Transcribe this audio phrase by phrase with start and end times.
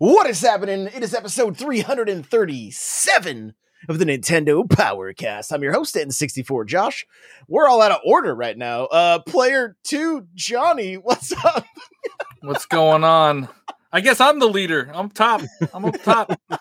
[0.00, 0.86] What is happening?
[0.86, 3.54] It is episode 337
[3.86, 5.52] of the Nintendo Powercast.
[5.52, 7.06] I'm your host, N64 Josh.
[7.48, 8.86] We're all out of order right now.
[8.86, 11.66] Uh player two, Johnny, what's up?
[12.40, 13.50] What's going on?
[13.92, 14.90] I guess I'm the leader.
[14.94, 15.42] I'm top.
[15.74, 16.32] I'm up top.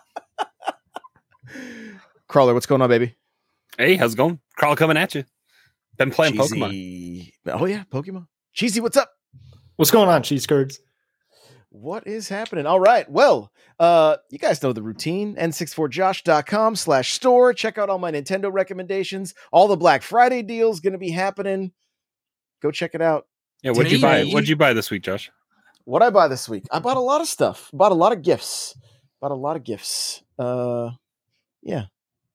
[2.27, 3.15] Crawler, what's going on, baby?
[3.77, 4.41] Hey, how's it going?
[4.57, 5.23] Carl coming at you.
[5.95, 7.31] Been playing Pokemon.
[7.47, 8.27] Oh yeah, Pokemon.
[8.51, 9.13] Cheesy, what's up?
[9.77, 10.81] What's going on, cheese curds?
[11.71, 12.65] What is happening?
[12.65, 13.09] All right.
[13.09, 15.35] Well, uh, you guys know the routine.
[15.35, 17.53] N64josh.com slash store.
[17.53, 19.35] Check out all my Nintendo recommendations.
[19.51, 21.71] All the Black Friday deals going to be happening.
[22.61, 23.27] Go check it out.
[23.61, 24.23] Yeah, what'd you buy?
[24.25, 25.29] What'd you buy this week, Josh?
[25.85, 26.65] What I buy this week?
[26.71, 27.69] I bought a lot of stuff.
[27.73, 28.75] Bought a lot of gifts.
[29.21, 30.23] Bought a lot of gifts.
[30.37, 30.91] Uh,
[31.61, 31.85] yeah,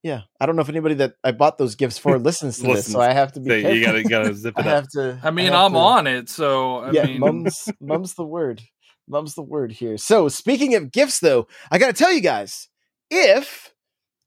[0.03, 0.23] yeah.
[0.41, 3.01] I don't know if anybody that I bought those gifts for listens to this, so
[3.01, 3.63] I have to be.
[3.63, 4.73] So you gotta gotta zip I it up.
[4.75, 5.19] have to.
[5.23, 8.63] I mean, have I'm to- on it, so I yeah, mean, mum's mum's the word.
[9.09, 9.99] Mum's the word here.
[9.99, 12.69] So speaking of gifts, though, I got to tell you guys,
[13.11, 13.75] if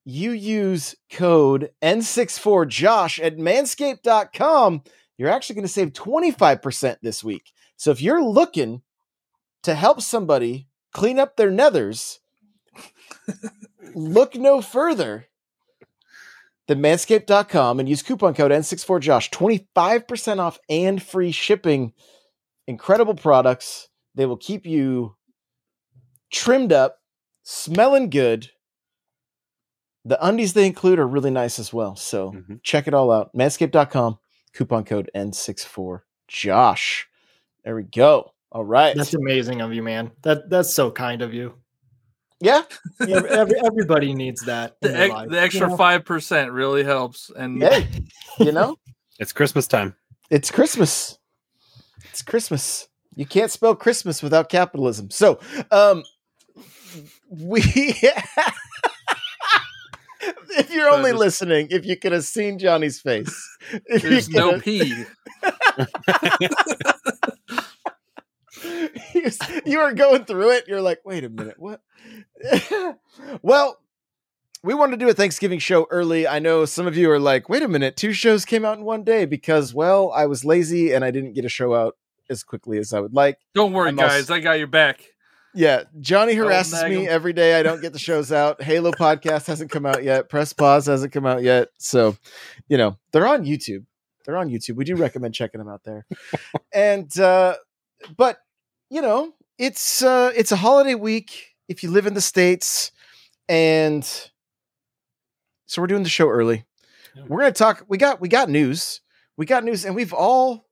[0.06, 4.84] you use code N64Josh at manscaped.com,
[5.18, 7.52] you're actually going to save 25% this week.
[7.76, 8.82] So if you're looking
[9.64, 12.20] to help somebody clean up their nethers,
[13.96, 15.28] look no further
[16.68, 19.30] than manscaped.com and use coupon code N64Josh.
[19.32, 21.94] 25% off and free shipping.
[22.68, 23.87] Incredible products.
[24.18, 25.16] They will keep you
[26.32, 27.00] trimmed up,
[27.44, 28.50] smelling good.
[30.04, 31.96] The undies they include are really nice as well.
[31.96, 32.62] So Mhm.
[32.64, 33.34] check it all out.
[33.36, 34.18] Manscaped.com,
[34.54, 37.04] coupon code N64Josh.
[37.64, 38.34] There we go.
[38.52, 38.96] All right.
[38.96, 40.12] That's amazing of you, man.
[40.24, 41.54] That that's so kind of you.
[42.40, 42.64] yeah.
[43.02, 44.78] Ev- Every, everybody needs that.
[44.82, 45.78] the, their ex- life, the you extra know?
[45.78, 47.30] five percent really helps.
[47.36, 47.88] And Hey,
[48.40, 48.78] you know,
[49.20, 49.96] It's Christmas time.
[50.32, 51.18] it's Christmas.
[52.10, 52.88] It's Christmas.
[53.18, 55.10] You can't spell Christmas without capitalism.
[55.10, 55.40] So,
[55.72, 56.04] um,
[57.32, 57.62] we.
[60.52, 63.58] if you're only is- listening, if you could have seen Johnny's face,
[63.88, 65.06] if there's no coulda- P.
[69.66, 70.66] you were going through it.
[70.68, 71.82] You're like, wait a minute, what?
[73.42, 73.80] well,
[74.64, 76.28] we wanted to do a Thanksgiving show early.
[76.28, 78.84] I know some of you are like, wait a minute, two shows came out in
[78.86, 81.96] one day because, well, I was lazy and I didn't get a show out
[82.30, 83.38] as quickly as I would like.
[83.54, 84.30] Don't worry, I'm also- guys.
[84.30, 85.04] I got your back.
[85.54, 87.08] Yeah, Johnny harasses me him.
[87.10, 87.60] every day.
[87.60, 88.62] I don't get the shows out.
[88.62, 90.30] Halo podcast hasn't come out yet.
[90.30, 91.70] Press pause hasn't come out yet.
[91.80, 92.16] So,
[92.68, 93.86] you know, they're on YouTube.
[94.24, 94.76] They're on YouTube.
[94.76, 96.06] We do recommend checking them out there.
[96.74, 97.56] and uh
[98.16, 98.38] but
[98.92, 102.92] you know, it's uh it's a holiday week if you live in the states
[103.50, 104.04] and
[105.66, 106.66] so we're doing the show early.
[107.28, 109.02] We're going to talk we got we got news.
[109.38, 110.67] We got news and we've all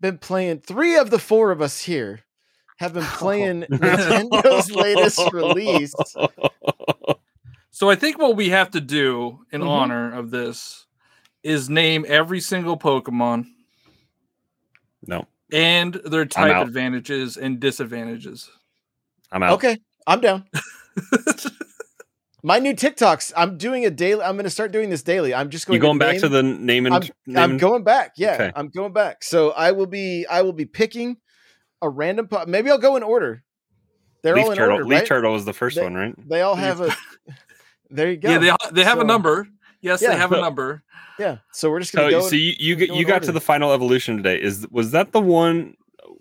[0.00, 2.20] been playing 3 of the 4 of us here
[2.78, 5.94] have been playing Nintendo's latest release.
[7.70, 9.68] So I think what we have to do in Mhm.
[9.68, 10.86] honor of this
[11.42, 13.46] is name every single Pokemon
[15.06, 16.66] No, and their type out.
[16.66, 18.50] advantages and disadvantages.
[19.30, 19.52] I'm out.
[19.54, 20.44] Okay, I'm down.
[22.42, 23.32] My new TikToks.
[23.36, 24.22] I'm doing a daily.
[24.22, 25.34] I'm going to start doing this daily.
[25.34, 25.74] I'm just going.
[25.76, 28.12] You going back name- to the name and I'm, name I'm going back.
[28.16, 28.52] Yeah, Okay.
[28.54, 29.24] I'm going back.
[29.24, 30.24] So I will be.
[30.26, 31.16] I will be picking
[31.82, 32.28] a random.
[32.28, 33.42] Po- Maybe I'll go in order.
[34.22, 34.72] They're Leaf all in Turtle.
[34.74, 35.06] order, Leaf right?
[35.08, 36.28] Turtle was the first They- one, right?
[36.28, 36.94] They all have a.
[37.90, 38.30] There you go.
[38.30, 39.48] Yeah, they they have So- a number.
[39.80, 40.10] Yes, Yeah.
[40.10, 40.82] they have a number.
[41.18, 41.38] yeah.
[41.52, 42.28] So we're just going So, to go.
[42.28, 43.26] so you you, go got- you got order.
[43.26, 44.40] to the final evolution today.
[44.40, 45.74] Is was that the one?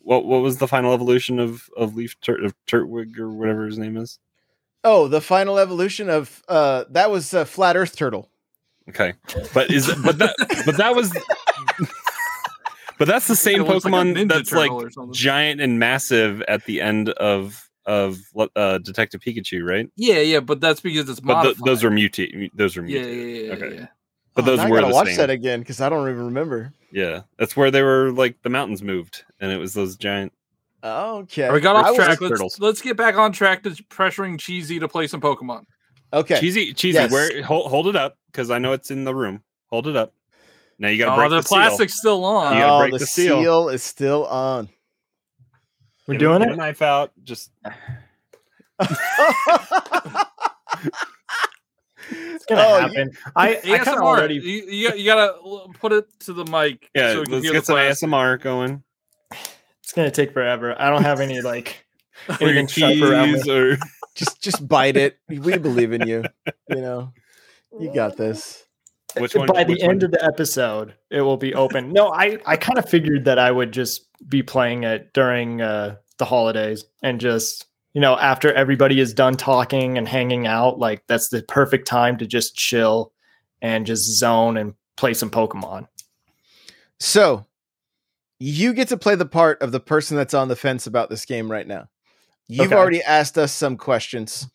[0.03, 3.77] What what was the final evolution of of Leaf Tur- of Turtwig or whatever his
[3.77, 4.17] name is?
[4.83, 8.29] Oh, the final evolution of uh that was a flat Earth turtle.
[8.89, 9.13] Okay,
[9.53, 11.11] but is but that but that was.
[12.97, 15.13] But that's the same It looks like Pokemon that's like Turtle or something.
[15.13, 18.17] giant and massive at the end of of
[18.55, 19.87] uh, Detective Pikachu, right?
[19.95, 21.65] Yeah, yeah, but that's because it's But th- modified.
[21.67, 22.49] those are mutate.
[22.53, 23.35] Those are yeah, mutated.
[23.35, 23.75] yeah, yeah, Okay.
[23.81, 23.87] yeah.
[24.33, 25.17] But Oh, those now I were gotta the watch same.
[25.17, 26.73] that again because I don't even remember.
[26.91, 30.33] Yeah, that's where they were like the mountains moved, and it was those giant.
[30.87, 32.19] Okay, We got off was- track.
[32.19, 32.39] Turtles.
[32.41, 35.65] Let's, let's get back on track to pressuring Cheesy to play some Pokemon.
[36.13, 36.95] Okay, Cheesy, cheesy.
[36.97, 37.11] Yes.
[37.11, 39.43] Where hold, hold it up because I know it's in the room.
[39.69, 40.13] Hold it up.
[40.79, 41.87] Now you got to Oh, break the the seal.
[41.89, 42.55] still on.
[42.55, 43.41] You gotta oh, break the, the seal.
[43.41, 44.69] seal is still on.
[46.07, 46.55] We're Get doing a it.
[46.55, 47.11] knife out.
[47.23, 47.51] Just
[52.09, 53.11] It's gonna Oh, you- happen.
[53.35, 53.93] I, I kind ASMR.
[53.97, 54.35] of already.
[54.35, 55.33] You, you, you gotta
[55.79, 56.89] put it to the mic.
[56.95, 57.11] yeah.
[57.13, 58.09] so we can let's hear get the some plastic.
[58.09, 58.83] ASMR going.
[59.87, 60.75] It's gonna take forever.
[60.77, 61.85] I don't have any like
[62.29, 63.37] Or your anything sharp around me.
[63.37, 63.77] keys, or
[64.15, 65.17] just just bite it.
[65.29, 66.25] We believe in you.
[66.67, 67.13] You know,
[67.79, 68.65] you got this.
[69.17, 69.47] which one?
[69.47, 70.03] By the which end one?
[70.03, 71.93] of the episode, it will be open.
[71.93, 75.95] No, I I kind of figured that I would just be playing it during uh,
[76.17, 81.01] the holidays and just you know, after everybody is done talking and hanging out, like
[81.07, 83.13] that's the perfect time to just chill
[83.61, 85.87] and just zone and play some Pokemon.
[86.99, 87.45] So
[88.39, 91.25] you get to play the part of the person that's on the fence about this
[91.25, 91.87] game right now.
[92.47, 92.75] You've Okay.
[92.75, 94.47] already asked us some questions.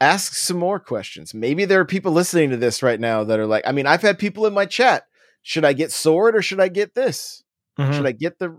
[0.00, 1.32] Ask some more questions.
[1.34, 4.02] Maybe there are people listening to this right now that are like, I mean, I've
[4.02, 5.04] had people in my chat.
[5.42, 7.44] Should I get sword or should I get this?
[7.78, 7.92] Mhm.
[7.94, 8.58] Should I get the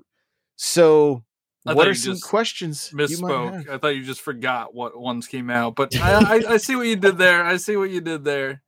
[0.56, 1.24] so
[1.66, 3.66] I what are some questions Misspoke.
[3.66, 3.70] have?
[3.70, 6.14] I thought you just forgot what ones came out, but I,
[6.48, 7.44] I, I see what you did there.
[7.44, 8.62] I see what you did there.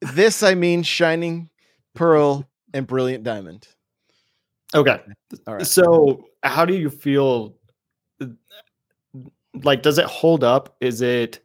[0.00, 1.50] This I mean shining
[1.94, 3.68] pearl and brilliant diamond.
[4.74, 5.00] Okay.
[5.46, 5.66] All right.
[5.66, 7.54] So, how do you feel?
[9.64, 10.76] Like, does it hold up?
[10.80, 11.40] Is it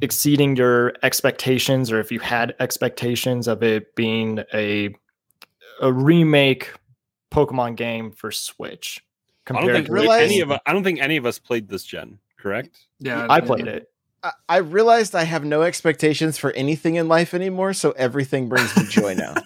[0.00, 4.94] exceeding your expectations, or if you had expectations of it being a
[5.82, 6.72] a remake
[7.30, 9.04] Pokemon game for Switch?
[9.48, 11.68] I don't think to realize- any of us, I don't think any of us played
[11.68, 12.18] this gen.
[12.38, 12.78] Correct?
[13.00, 13.90] Yeah, I played it.
[14.22, 18.76] I, I realized I have no expectations for anything in life anymore, so everything brings
[18.76, 19.34] me joy now.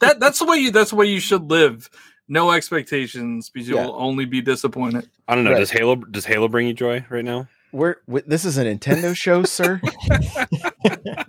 [0.00, 1.88] That that's the way you that's the way you should live.
[2.28, 3.88] No expectations because you'll Yeah.
[3.90, 5.08] only be disappointed.
[5.28, 5.52] I don't know.
[5.52, 5.58] Right.
[5.60, 7.46] Does Halo does Halo bring you joy right now?
[7.72, 9.80] We're we, this is a Nintendo show, sir.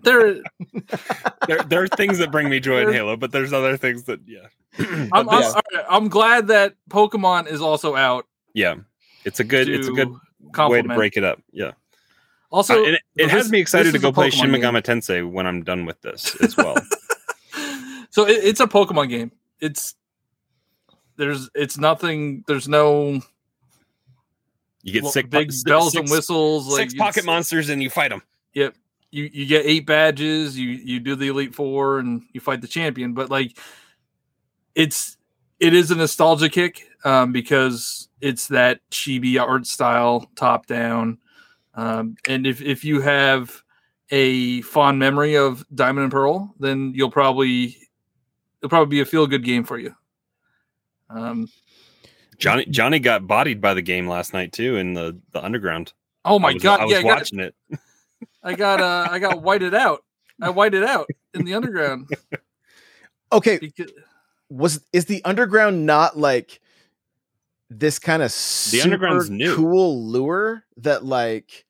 [0.03, 0.41] There,
[1.47, 4.19] There, there are things that bring me joy in Halo, but there's other things that
[4.27, 4.47] yeah.
[4.79, 8.25] I'm, But I'm, this- all right, I'm glad that Pokemon is also out.
[8.53, 8.75] yeah,
[9.25, 10.09] it's a good it's a good
[10.57, 11.41] way to break it up.
[11.51, 11.71] Yeah,
[12.53, 14.61] Also, Uh, it, it this- has me excited to go play Pokemon Shin game.
[14.61, 16.75] Megami Tensei when I'm done with this as well.
[18.11, 19.31] so it, it's a Pokemon game.
[19.59, 19.95] It's
[21.17, 22.43] there's it's nothing.
[22.47, 23.21] There's no
[24.83, 26.67] You get sick big six- bells and whistles.
[26.67, 28.21] Like six pocket monsters and you fight them.
[28.53, 28.75] Yep.
[29.11, 30.57] You you get eight badges.
[30.57, 33.13] You you do the elite four and you fight the champion.
[33.13, 33.57] But like,
[34.75, 35.17] it's
[35.59, 41.17] it is a nostalgia kick um, because it's that chibi art style, top down.
[41.75, 43.63] Um, and if if you have
[44.09, 47.77] a fond memory of Diamond and Pearl, then you'll probably
[48.59, 49.95] it'll probably be a feel good game for you.
[51.09, 51.47] Um,
[52.37, 55.93] Johnny Johnny got bodied by the game last night too in the the underground.
[56.25, 56.79] oh my I was, god!
[56.79, 57.55] I was yeah, I got, watching it.
[58.43, 60.03] I got uh, I got whited out.
[60.41, 62.09] I whited out in the underground.
[63.31, 63.91] Okay, Because,
[64.49, 66.61] was is the underground not like
[67.79, 68.29] this kind of
[68.71, 69.55] The underground's new.
[69.55, 71.65] cool lure that like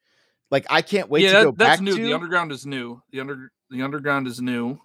[0.51, 1.95] like I can't wait yeah, to that- go that's back new.
[1.95, 2.03] to?
[2.03, 3.01] The underground is new.
[3.11, 4.79] The under the underground is new.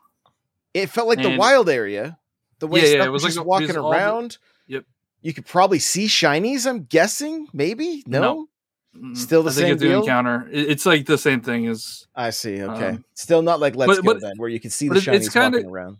[0.74, 2.18] it felt like the wild area.
[2.60, 4.38] The way Yeah, yeah, it was, was just like a- walking because all the- around.
[4.66, 4.84] Yep.
[5.22, 6.66] You could probably see shinies.
[6.66, 7.46] I'm guessing.
[7.52, 8.48] Maybe no.
[8.94, 9.14] No.
[9.14, 10.00] Still the I think same it's an deal?
[10.00, 10.48] encounter.
[10.50, 12.62] It's like the same thing as I see.
[12.62, 14.96] Okay, Um, still not like Let's but- Go but- then, where you can see the
[14.96, 15.98] it- shinies it's kinda- walking around.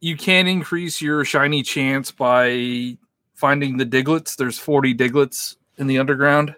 [0.00, 2.96] you can increase your shiny chance by
[3.34, 4.36] finding the Digletts.
[4.36, 6.54] There's 40 Digletts in the underground.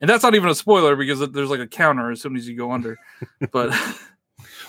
[0.00, 2.56] And that's not even a spoiler because there's like a counter as soon as you
[2.56, 2.98] go under.
[3.52, 3.72] But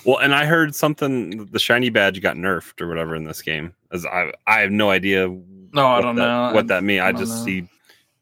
[0.06, 3.74] Well, and I heard something the shiny badge got nerfed or whatever in this game.
[3.92, 5.28] As I I have no idea
[5.74, 6.54] no, I don't that, know.
[6.54, 7.02] what that means.
[7.02, 7.46] I, I just know.
[7.46, 7.68] see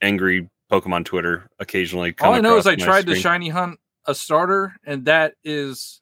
[0.02, 2.14] angry Pokemon Twitter occasionally.
[2.14, 6.02] Come All I know is I tried to shiny hunt a starter, and that is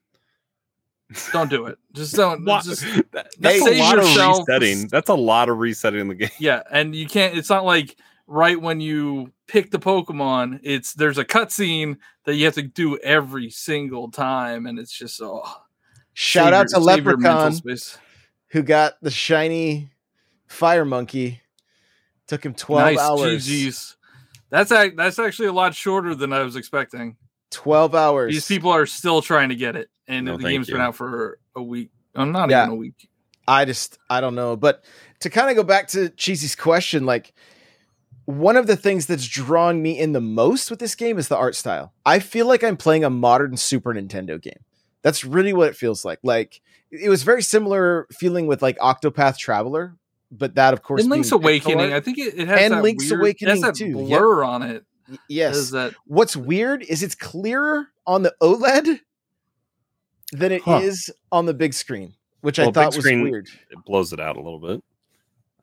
[1.31, 1.77] don't do it.
[1.93, 2.43] Just don't.
[2.45, 2.63] What?
[2.65, 4.39] Just That- that's a lot yourself.
[4.41, 4.87] of resetting.
[4.87, 6.29] That's a lot of resetting the game.
[6.39, 7.37] yeah, and you can't.
[7.37, 7.95] It's not like
[8.27, 10.59] right when you pick the Pokemon.
[10.63, 15.21] It's there's a cutscene that you have to do every single time, and it's just
[15.21, 15.43] oh.
[16.13, 17.77] Shout out your- to save your Leprechaun
[18.47, 19.91] who got the shiny
[20.47, 21.41] fire monkey.
[22.27, 23.47] Took him twelve nice, hours.
[23.47, 23.95] GGs.
[24.49, 27.17] That's ac- that's actually a lot shorter than I was expecting.
[27.51, 28.33] Twelve hours.
[28.33, 30.95] These people are still trying to get it, and No, the thank game's been out
[30.95, 31.89] for a week.
[32.15, 32.63] Oh, not Yeah.
[32.63, 33.09] even a week.
[33.47, 34.55] I just I don't know.
[34.55, 34.83] But
[35.21, 37.33] to kind of go back to Cheesy's question, like
[38.25, 41.37] one of the things that's drawing me in the most with this game is the
[41.37, 41.93] art style.
[42.05, 44.59] I feel like I'm playing a modern Super Nintendo game.
[45.01, 46.19] That's really what it feels like.
[46.23, 46.59] Like
[46.91, 49.95] it was very similar feeling with like Octopath Traveler,
[50.29, 52.73] but that of course In Link's being pixel Awakening, I think it, it has And
[52.73, 54.19] that Link's weird, Awakening it has that too, yep.
[54.19, 54.83] blur on it.
[55.29, 55.55] Yes.
[55.55, 58.99] has that What's weird is it's clearer on the OLED
[60.31, 61.37] than it is Huh.
[61.37, 63.47] on the big screen, which Well, I big thought was weird.
[63.71, 64.83] It blows it out a little bit.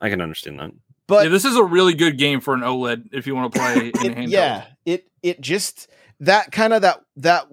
[0.01, 0.71] I can understand that.
[1.07, 3.59] But yeah, this is a really good game for an OLED if you want to
[3.59, 4.29] play in it, handheld.
[4.31, 5.87] yeah it it just
[6.19, 7.47] that kind of that that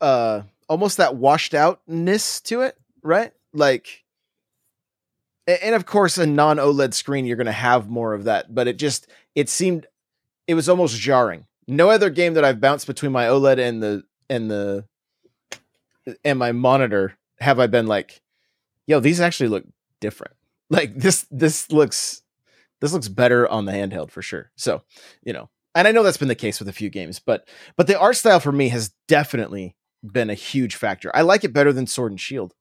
[0.00, 4.04] uh almost that washed outness to it right like
[5.46, 8.68] and of course a non oled screen you're going to have more of that but
[8.68, 9.86] it just it seemed
[10.46, 14.02] it was almost jarring no other game that i've bounced between my oled and the
[14.28, 14.84] and the
[16.24, 18.20] and my monitor have i been like
[18.86, 19.64] yo these actually look
[20.00, 20.34] different
[20.70, 22.22] like this this looks
[22.80, 24.82] this looks better on the handheld for sure so
[25.22, 27.46] you know and I know that's been the case with a few games, but
[27.76, 31.14] but the art style for me has definitely been a huge factor.
[31.14, 32.52] I like it better than Sword and Shield.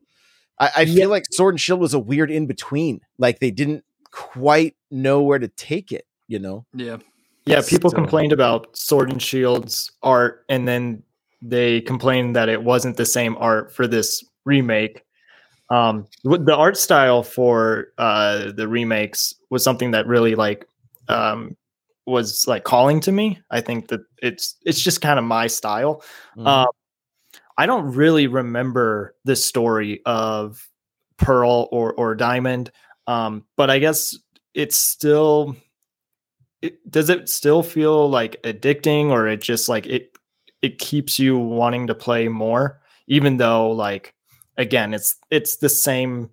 [0.60, 0.94] I, I Yeah.
[0.96, 3.00] feel like Sword and Shield was a weird in between.
[3.18, 6.06] Like they didn't quite know where to take it.
[6.28, 6.98] You know, Yeah.
[7.46, 11.02] Yeah, people So- complained about Sword and Shield's art, and then
[11.42, 15.04] they complained that it wasn't the same art for this remake.
[15.70, 20.66] Um, the art style for uh, the remakes was something that really like
[21.10, 21.58] um,
[22.06, 23.40] was like calling to me.
[23.52, 26.04] I think that it's it's just kind of my style.
[26.38, 26.68] Um,
[27.58, 30.68] I don't really remember the story of
[31.18, 32.72] Pearl or or Diamond,
[33.08, 34.18] um, but I guess
[34.54, 35.56] it's still.
[36.64, 40.17] It, does it still feel like addicting, or it just like it?
[40.62, 44.14] It keeps you wanting to play more, even though like
[44.58, 46.30] again, it's it's the same,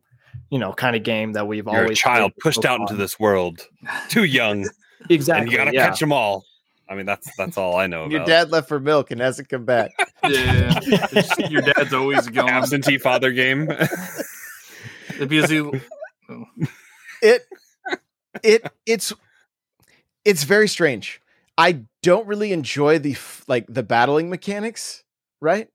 [0.50, 2.95] you know, kind of game that we've You're a always child played pushed out into
[2.97, 3.61] this world,
[4.09, 4.66] too young,
[5.11, 5.43] Exactly.
[5.43, 5.88] and you gotta yeah.
[5.88, 6.45] catch them all.
[6.88, 9.64] I mean, that's that's all I know your dad left for milk and hasn't come
[9.64, 9.90] back.
[10.26, 10.78] Yeah.
[10.87, 12.49] It's- your dad's always going.
[12.49, 13.66] absentee father game.
[15.19, 15.71] Because he,
[17.21, 17.43] it
[18.43, 19.12] it it's
[20.25, 21.21] it's very strange.
[21.56, 25.04] I don't really enjoy the like the battling mechanics,
[25.40, 25.68] right?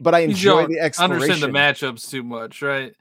[0.00, 1.22] But I enjoy the exploration.
[1.22, 2.94] understand the matchups too much, right?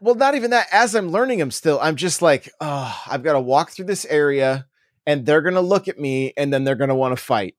[0.00, 0.66] Well, not even that.
[0.72, 4.04] As I'm learning them still, I'm just like, oh, I've got to walk through this
[4.04, 4.66] area
[5.06, 7.54] and they're going to look at me and then they're going to want to fight.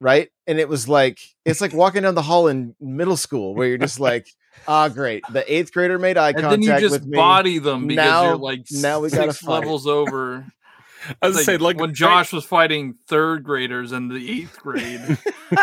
[0.00, 0.28] Right.
[0.46, 3.78] And it was like, it's like walking down the hall in middle school where you're
[3.78, 4.28] just like,
[4.68, 5.24] ah, great.
[5.32, 8.36] The eighth grader made eye And contact then you just body them because Now- you're
[8.36, 9.60] like now we gotta six fight.
[9.60, 10.46] levels over.
[11.22, 14.58] I was Like, saying, like when right- Josh was fighting third graders in the eighth
[14.60, 15.18] grade.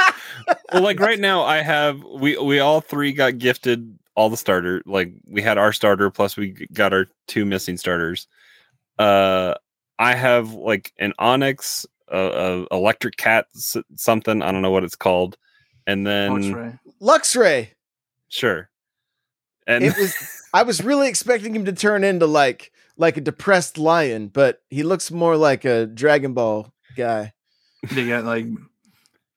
[0.73, 4.81] well, like right now, I have we we all three got gifted all the starter.
[4.85, 8.27] Like we had our starter plus we got our two missing starters.
[8.99, 9.55] Uh,
[9.99, 14.83] I have like an Onix, a, a electric cat, s- something I don't know what
[14.83, 15.37] it's called,
[15.87, 16.77] and then that's.
[17.01, 17.69] Luxray.
[18.29, 18.69] sure,
[19.67, 20.15] and It was,
[20.53, 24.83] I was really expecting him to turn into like, like a depressed lion, but he
[24.83, 27.33] looks more like a Dragon Ball guy.
[27.91, 28.45] They got like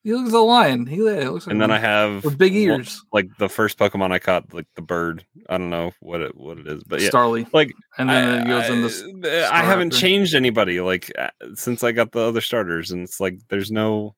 [0.03, 0.85] he looks like a lion.
[0.85, 3.01] He looks like and then I have with big one- ears.
[3.11, 5.25] like the first Pokemon I caught, like the bird.
[5.49, 7.45] I don't know what it what it is, but yeah, Starly.
[7.53, 9.03] like And then I, it goes in this
[9.51, 9.99] I- I haven't Staraptor.
[9.99, 14.15] changed anybody like uh, since I got the other starters, and it's like there's no.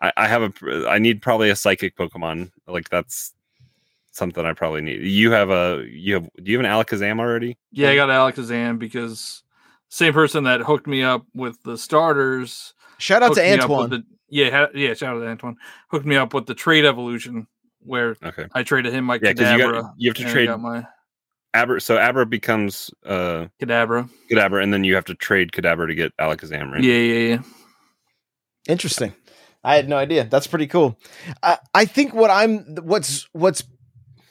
[0.00, 0.88] I, I have a.
[0.88, 2.50] I need probably a psychic Pokemon.
[2.66, 3.32] Like that's
[4.18, 5.02] something I probably need.
[5.02, 5.84] You have a.
[5.90, 6.28] You have.
[6.42, 7.56] Do you have an Alakazam already?
[7.72, 9.42] Yeah, I got Alakazam because
[9.88, 12.74] same person that hooked me up with the starters.
[12.98, 13.90] Shout out to me up with Antoine.
[13.90, 14.92] the- yeah, ha- yeah.
[14.94, 15.56] Shout out to Antoine.
[15.90, 17.46] Hooked me up with the trade evolution
[17.80, 18.46] where Okay.
[18.52, 20.86] I traded him my Yeah, because you got you have to trade got my
[21.54, 21.80] Abra.
[21.80, 24.10] So Abra becomes uh Kadabra.
[24.30, 26.82] Kadabra, and then you have to trade Kadabra to get Alakazam, right?
[26.84, 27.38] Yeah, yeah, yeah.
[28.68, 29.14] Interesting.
[29.64, 30.24] I had no idea.
[30.24, 30.98] That's pretty cool.
[31.42, 33.62] I, I think what I'm what's what's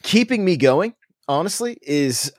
[0.07, 0.93] keeping me going,
[1.27, 2.31] honestly, is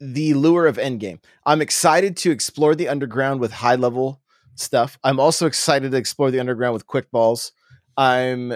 [0.00, 1.18] the lure of Endgame.
[1.44, 4.20] I'm excited to explore the underground with high level
[4.54, 4.96] stuff.
[5.04, 7.52] I'm also excited to explore the underground with quick balls.
[7.96, 8.50] I'm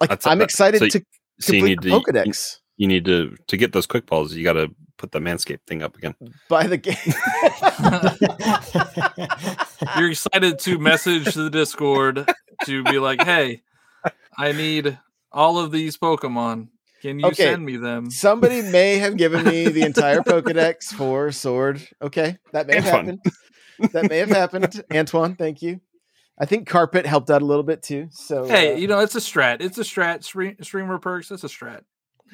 [0.00, 1.04] like That's- I'm that- excited so to
[1.40, 4.32] So you complete need the to Pokedex you need to to get those quick balls.
[4.34, 6.14] You got to put the Manscaped thing up again.
[6.48, 6.96] by the game.
[9.98, 12.28] You're excited to message the Discord
[12.66, 13.62] to be like, "Hey,
[14.36, 14.96] I need
[15.32, 16.68] all of these Pokemon.
[17.02, 17.44] Can you Okay.
[17.44, 21.86] send me them?" Somebody may have given me the entire Pokedex for Sword.
[22.02, 23.20] Okay, that may have happened.
[23.92, 24.82] That may have happened.
[24.92, 25.80] Antoine, thank you.
[26.40, 28.08] I think Carpet helped out a little bit too.
[28.12, 29.60] So, Hey, uh, you know it's a strat.
[29.60, 30.22] It's a strat.
[30.24, 31.30] Stream, streamer perks.
[31.30, 31.82] It's a strat.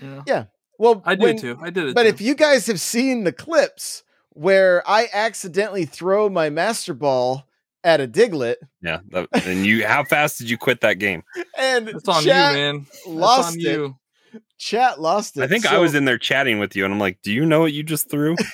[0.00, 0.46] You know?
[0.78, 1.58] well, I do when- too.
[1.62, 1.94] I did it.
[1.94, 2.08] But too.
[2.10, 7.46] if you guys have seen the clips where I accidentally throw my Master Ball
[7.84, 9.86] at a Diglett Yeah, that, and you.
[9.86, 11.22] How fast did you quit that game?
[11.56, 12.86] And it's and on chat you, man.
[12.90, 13.62] It's lost on it.
[13.62, 13.96] you.
[14.58, 15.42] Chat lost it.
[15.42, 17.60] I think I was in there chatting with you, and I'm like, "Do you know
[17.60, 18.36] what you just threw?"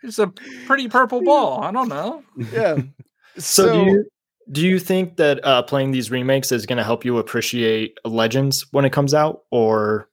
[0.00, 0.32] It's a
[0.64, 1.60] pretty purple ball.
[1.62, 2.24] I don't know.
[2.52, 2.78] Yeah.
[3.36, 4.04] So, do you
[4.50, 8.66] do you think that uh, playing these remakes is going to help you appreciate Legends
[8.72, 10.08] when it comes out, or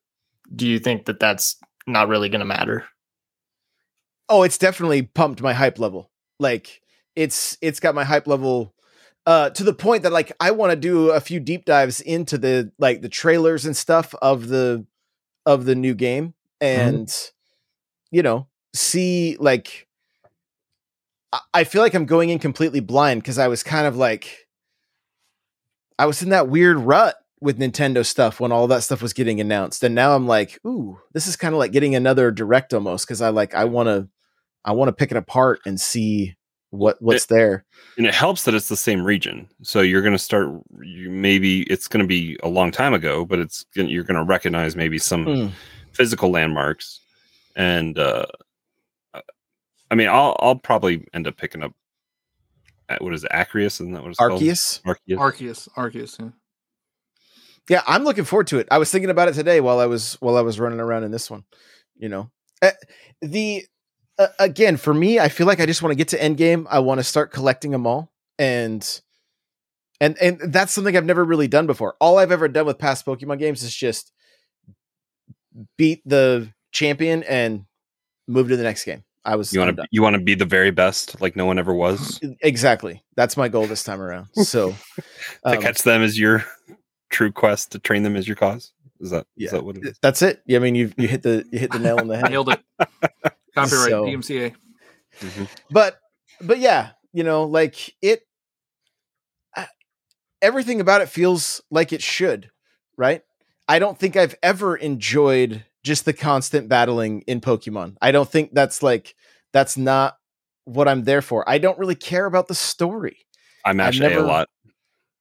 [0.56, 1.58] do you think that that's
[1.88, 2.86] not really going to matter?
[4.30, 6.82] oh it's definitely pumped my hype level like
[7.16, 8.74] it's it's got my hype level
[9.26, 12.38] uh to the point that like i want to do a few deep dives into
[12.38, 14.86] the like the trailers and stuff of the
[15.46, 17.12] of the new game and
[18.12, 19.88] you know see like
[21.32, 24.48] I- i feel like i'm going in completely blind because i was kind of like
[25.98, 29.40] i was in that weird rut with nintendo stuff when all that stuff was getting
[29.40, 33.06] announced and now i'm like ooh this is kind of like getting another direct almost
[33.08, 34.08] because i like i want to
[34.66, 36.36] I want to pick it apart and see
[36.72, 37.64] what what's there.
[37.98, 39.48] and it helps that it's the same region.
[39.62, 40.50] So you're going to start.
[40.82, 44.24] You maybe it's going to be a long time ago, but it's you're going to
[44.26, 45.48] recognize maybe some Hmm.
[45.94, 47.00] physical landmarks.
[47.56, 48.26] And uh,
[49.92, 51.72] I mean, I'll I'll probably end up picking up.
[52.90, 53.32] uh, What is it?
[53.34, 53.80] Acreus?
[53.80, 54.82] Isn't that what it's Arceus.
[54.84, 54.98] called?
[55.08, 55.18] Arceus.
[55.18, 56.20] Arceus, Arceus.
[56.20, 56.30] Yeah.
[57.70, 58.68] Yeah, I'm looking forward to it.
[58.70, 61.12] I was thinking about it today while I was while I was running around in
[61.12, 61.46] this one.
[61.96, 62.30] You know,
[62.62, 62.72] Uh,
[63.22, 63.64] the
[64.18, 66.66] uh, again for me, I feel like I just want to get to endgame.
[66.70, 69.02] I want to start collecting them all, and
[70.02, 71.96] and and that's something I've never really done before.
[72.00, 74.12] All I've ever done with past Pokemon games is just
[75.78, 77.66] beat the champion and
[78.28, 79.04] move to the next game.
[79.24, 81.58] I was You want to you want to be the very best, like no one
[81.58, 82.20] ever was.
[82.42, 84.28] exactly that's my goal this time around.
[84.36, 84.72] So
[85.46, 86.46] to um, catch them is your
[87.10, 87.72] true quest.
[87.72, 88.72] To train them is your cause.
[89.00, 89.52] Is that Yeah.
[89.52, 89.98] that what it is?
[90.02, 90.42] that's it.
[90.46, 92.30] Yeah, I mean you you hit the you hit the nail on the head.
[92.30, 92.60] Nailed it.
[93.56, 94.54] Copyright So- DMCA.
[95.22, 95.48] Mhm.
[95.72, 95.98] but
[96.42, 98.22] but yeah you know like it
[99.56, 99.68] I-
[100.42, 102.52] everything about it feels like it should
[102.98, 103.22] right
[103.70, 108.54] i don't think i've ever enjoyed just the constant battling in pokemon i don't think
[108.54, 109.16] that's like
[109.54, 110.18] that's not
[110.66, 113.18] what i'm there for i don't really care about the story
[113.64, 114.50] I mash A never- a lot.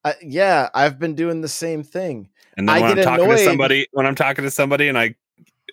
[0.05, 3.25] I, yeah i've been doing the same thing And then I when I'm get talking
[3.27, 5.15] annoyed- to somebody, when I'm talking to somebody and I i-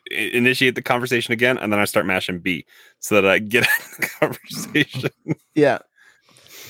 [0.09, 2.65] initiate the conversation again, and then I start mashing B
[2.99, 3.67] so that I get
[3.99, 5.09] the conversation.
[5.55, 5.79] yeah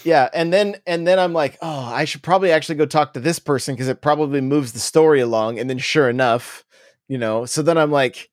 [0.04, 3.20] yeah and then and then i'm like oh i should probably actually go talk to
[3.20, 6.64] this person because it probably moves the story along and then sure enough
[7.08, 8.30] you know so then i'm like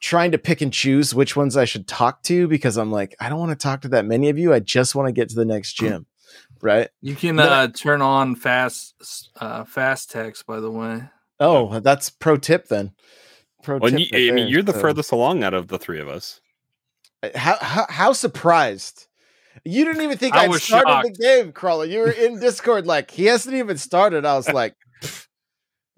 [0.00, 3.28] trying to pick and choose which ones i should talk to because i'm like i
[3.28, 5.34] don't want to talk to that many of you i just want to get to
[5.34, 6.06] the next gym
[6.62, 10.46] right You can Then I- uh, turn on fast uh, fast text.
[10.46, 11.02] By the way,
[11.40, 12.92] oh that's pro tip then
[13.62, 15.78] pro Well, tip you, right I mean, you're the So- furthest along out of the
[15.78, 16.40] three of us.
[17.22, 19.06] Uh, how, how how surprised
[19.64, 21.84] you didn't even think I I was started the game, Crawler.
[21.84, 24.24] You were in Discord, like he hasn't even started.
[24.24, 24.74] I was like,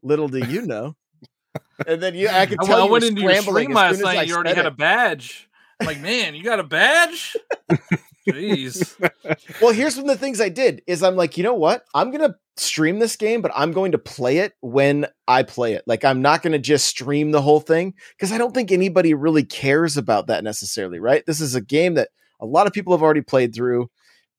[0.03, 0.97] little do you know.
[1.87, 3.77] And then you, I could tell I you went were into your scrambling stream as
[3.77, 4.29] last soon as I night.
[4.29, 5.49] You already said had a badge.
[5.81, 7.37] I'm like, man, you got a badge?
[8.27, 8.95] Jeez.
[9.63, 11.85] Well, here's one of the things I did is I'm like, you know what?
[11.95, 15.85] I'm gonna stream this game, but I'm going to play it when I play it.
[15.87, 19.45] Like I'm not gonna just stream the whole thing because I don't think anybody really
[19.45, 21.25] cares about that necessarily, right?
[21.27, 22.11] This is a game that
[22.41, 23.91] a lot of people have already played through.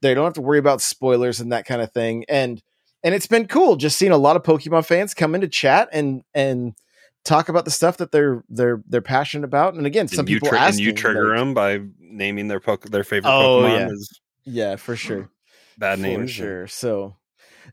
[0.02, 2.26] They don't have to worry about spoilers and that kind of thing.
[2.30, 2.62] And
[3.04, 6.24] and it's been cool just seeing a lot of Pokemon fans come into chat and
[6.34, 6.76] and
[7.26, 9.74] talk about the stuff that they're they're they're passionate about.
[9.74, 12.62] And again, some and you, people tri- and you trigger like- them by naming their
[12.62, 13.86] poke- their favorite Oh, Pokemon yeah.
[13.94, 14.10] as
[14.46, 15.30] yeah, for sure.
[15.78, 16.32] bad For names.
[16.32, 16.68] sure.
[16.68, 17.16] So,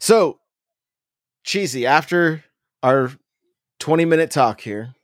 [0.01, 0.41] so
[1.45, 1.87] cheesy.
[1.87, 2.43] After
[2.83, 3.13] our
[3.79, 4.95] twenty-minute talk here,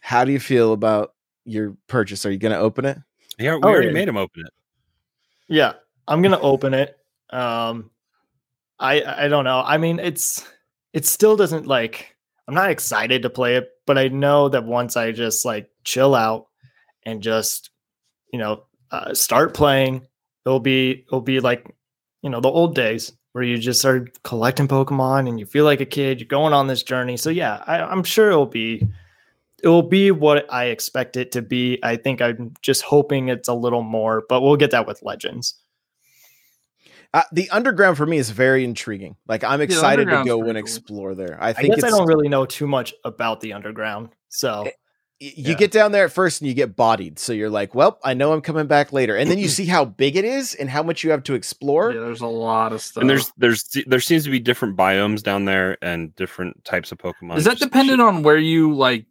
[0.00, 1.12] how do you feel about
[1.44, 2.24] your purchase?
[2.24, 2.98] Are you going to open it?
[3.38, 3.92] Yeah, we Oh, already yeah.
[3.94, 4.52] made him open it.
[5.48, 5.72] Yeah,
[6.06, 6.96] I'm gonna open it.
[7.30, 7.90] Um,
[8.78, 9.60] I I don't know.
[9.66, 10.46] I mean, it's
[10.92, 12.14] it still doesn't like.
[12.48, 16.14] I'm not excited to play it, but I know that once I just like chill
[16.14, 16.46] out
[17.04, 17.70] and just
[18.32, 20.06] you know uh, start playing,
[20.44, 21.74] it'll be it'll be like
[22.22, 25.80] you know the old days where you just start collecting Pokemon and you feel like
[25.80, 26.20] a kid.
[26.20, 27.16] You're going on this journey.
[27.16, 28.86] So yeah, I, I'm sure it'll be
[29.62, 31.78] it will be what I expect it to be.
[31.82, 35.54] I think I'm just hoping it's a little more, but we'll get that with Legends.
[37.12, 39.16] Uh, the underground for me is very intriguing.
[39.26, 41.38] Like I'm excited to go and explore there.
[41.40, 44.10] I I think guess I don't really know too much about the underground.
[44.28, 44.72] So y-
[45.18, 45.54] you yeah.
[45.54, 47.18] get down there at first and you get bodied.
[47.18, 49.16] So you're like, well, I know I'm coming back later.
[49.16, 51.92] And then you see how big it is and how much you have to explore.
[51.92, 53.00] Yeah, there's a lot of stuff.
[53.00, 56.98] And there's there's there seems to be different biomes down there and different types of
[56.98, 57.38] Pokemon.
[57.38, 59.06] is that dependent on where you like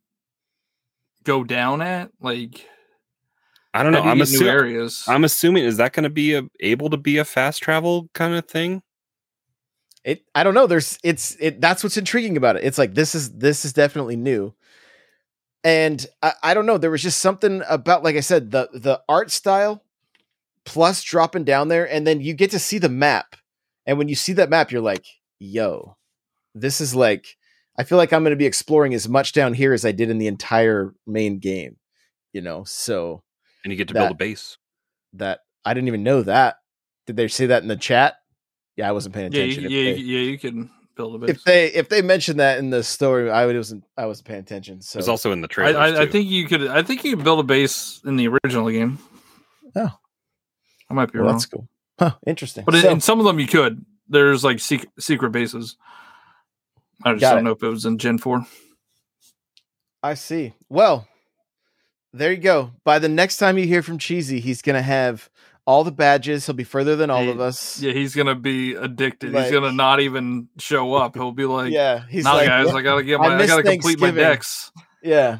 [1.23, 2.11] go down at?
[2.21, 2.65] Like,
[3.73, 4.01] I don't know.
[4.01, 4.47] how do you I'm assuming.
[4.47, 5.03] areas.
[5.07, 8.33] I'm assuming is that going to be a, able to be a fast travel kind
[8.33, 8.81] of thing?
[10.03, 13.13] it i don't know there's it's it that's what's intriguing about it it's like this
[13.13, 14.53] is this is definitely new
[15.63, 19.01] and I, I don't know there was just something about like i said the the
[19.09, 19.83] art style
[20.65, 23.35] plus dropping down there and then you get to see the map
[23.85, 25.05] and when you see that map you're like
[25.39, 25.97] yo
[26.55, 27.35] this is like
[27.77, 30.09] i feel like i'm going to be exploring as much down here as i did
[30.09, 31.77] in the entire main game
[32.31, 33.21] you know so
[33.63, 34.57] And you get to That- build a base.
[35.13, 36.57] that i didn't even know that
[37.07, 38.15] did they say that in the chat
[38.75, 41.17] yeah i wasn't paying yeah, attention you, yeah, they- you- yeah, you can build a
[41.19, 41.29] base.
[41.31, 44.81] if they if they mentioned that in the story, I wasn't I wasn't paying attention.
[44.81, 45.71] So It's also in the I.
[45.71, 46.67] I, I think you could.
[46.67, 48.99] I think you could build a base in the original game.
[49.77, 49.89] Oh.
[50.89, 51.69] I might be well, wrong, that's cool.
[51.97, 52.65] Huh, interesting.
[52.65, 53.85] but in, So- in some of them you could.
[54.09, 55.77] There's like secret, secret bases.
[57.05, 57.41] I just don't it.
[57.43, 58.45] know if it was in Gen Four.
[60.03, 60.53] I see.
[60.67, 61.07] Well,
[62.13, 62.71] there you go.
[62.83, 65.29] By the next time you hear from Cheesy, he's gonna have
[65.65, 66.45] all the badges.
[66.45, 67.79] He'll be further than all He- of us.
[67.81, 69.31] Yeah, he's gonna be addicted.
[69.33, 71.15] Like- he's gonna not even show up.
[71.15, 73.37] He'll be like, yeah, he's "Nah, like, guys, "What?" I gotta get I my, I,
[73.37, 74.71] miss gotta complete my Thanksgiving." decks."
[75.03, 75.37] yeah.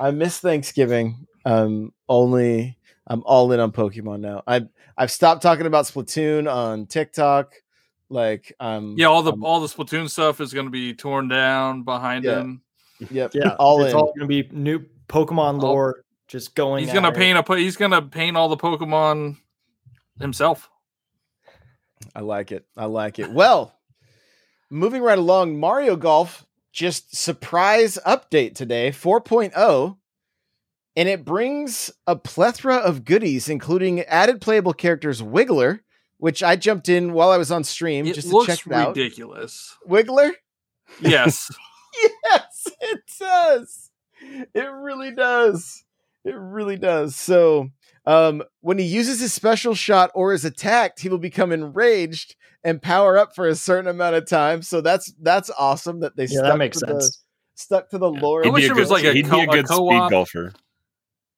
[0.00, 1.26] I miss Thanksgiving.
[1.44, 4.42] Um, only I'm all in on Pokemon now.
[4.46, 4.62] I
[4.96, 7.52] I've stopped talking about Splatoon on TikTok.
[8.10, 11.82] Like, um, Yeah, all the um, all the Splatoon stuff is gonna be torn down
[11.82, 12.40] behind Yeah.
[12.40, 12.62] him.
[13.10, 13.98] yep, Yeah, all it's in.
[13.98, 16.84] all going to be new Pokemon All- lore just going.
[16.84, 17.18] He's gonna at it.
[17.18, 19.36] paint a po- he's gonna paint all the Pokemon
[20.20, 20.68] himself.
[22.14, 22.66] I like it.
[22.76, 23.30] I like it.
[23.32, 23.74] Well,
[24.70, 29.96] moving right along, Mario Golf just surprise update today, 4.0,
[30.96, 35.80] and it brings a plethora of goodies, including added playable characters Wiggler,
[36.18, 38.72] which I jumped in while I was on stream It just to looks check it
[38.72, 38.88] out.
[38.96, 39.74] ridiculous.
[39.88, 40.32] Wiggler?
[41.00, 41.50] Yes.
[42.24, 43.87] yes, it does.
[44.54, 45.84] It really does.
[46.24, 47.16] It really does.
[47.16, 47.68] So,
[48.06, 52.82] um, when he uses his special shot or is attacked, he will become enraged and
[52.82, 54.62] power up for a certain amount of time.
[54.62, 57.10] So that's that's awesome that they Yeah, stuck that makes to sense.
[57.10, 57.16] The,
[57.54, 58.44] stuck to the lore.
[58.44, 60.10] I wish it was like a he'd co- be a a good speed co-op.
[60.10, 60.52] golfer.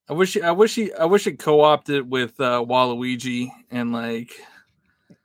[0.08, 4.32] I wish I wish he I wish it co-opted with uh Waluigi and like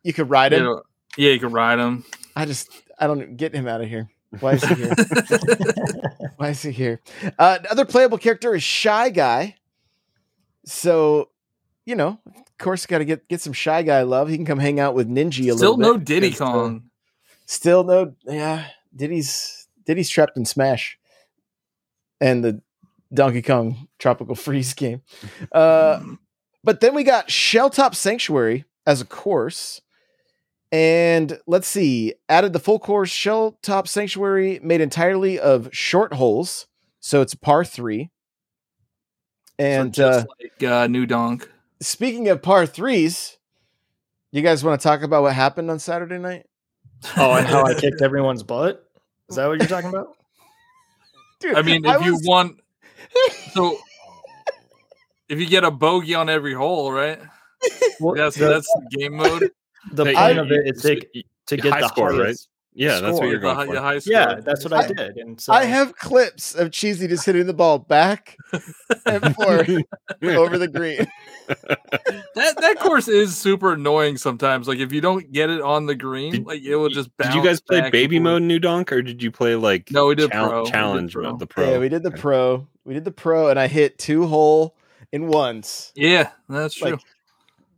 [0.04, 0.66] you could ride you him.
[0.66, 0.82] know,
[1.18, 2.04] yeah, you could ride him.
[2.36, 4.10] I just I don't get him out of here.
[4.40, 4.94] Why is he here?
[6.38, 7.02] Why is he here?
[7.40, 9.56] Uh, other playable character is Shy Guy.
[10.66, 11.30] So,
[11.86, 14.28] you know, of course, got to get get some Shy Guy love.
[14.30, 16.06] He can come hang out with Ninji a Still little no bit.
[16.06, 16.84] Diddy because, uh, Kong.
[17.46, 18.68] still no, yeah.
[18.96, 20.98] Diddy's Diddy's trapped in Smash,
[22.20, 22.62] and the
[23.14, 25.02] Donkey Kong Tropical Freeze game.
[25.52, 26.02] Uh,
[26.64, 29.82] but then we got Shelltop Sanctuary as a course.
[30.72, 36.68] And let's see, added the full course shell top Sanctuary made entirely of short holes.
[37.00, 38.10] So it's a par three.
[39.58, 41.50] And So uh, like uh, New Donk.
[41.82, 43.38] speaking of par threes,
[44.32, 46.46] you guys want to talk about what happened on Saturday night?
[47.16, 48.86] Oh, and how I kicked everyone's butt.
[49.30, 50.18] Is that what you're talking about?
[51.40, 52.60] Dude, I mean, if you was- want,
[53.54, 53.78] so
[55.30, 57.20] if you get a bogey on every hole, right?
[58.00, 59.52] Well, That's the, that's the game mode.
[59.92, 61.02] The Hey, point I- of it is to,
[61.48, 62.20] to get high the score, right?
[62.26, 63.74] highest Yeah, that's what you're going hi- for.
[63.74, 64.14] the high score.
[64.14, 65.18] Yeah, that's what I, I- did.
[65.18, 68.36] And so I have clips of Cheesy just hitting the ball back
[69.06, 69.70] and forth
[70.24, 71.06] over the green.
[71.48, 74.68] That that course is super annoying sometimes.
[74.68, 77.10] Like if you don't get it on the green, Did- like it will just.
[77.18, 80.16] Did you guys play baby mode New Donk or did you play like No, we
[80.16, 80.60] did chal- pro.
[80.60, 81.24] We did challenge pro.
[81.24, 81.40] mode?
[81.40, 81.70] The pro.
[81.72, 82.68] Yeah, we did the pro.
[82.84, 84.76] We did the pro, and I hit two hole
[85.12, 85.92] in ones.
[85.96, 86.92] Yeah, that's true.
[86.92, 87.00] Like,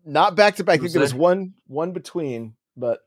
[0.08, 0.80] Not back to back.
[0.80, 3.02] I think there was one one between, but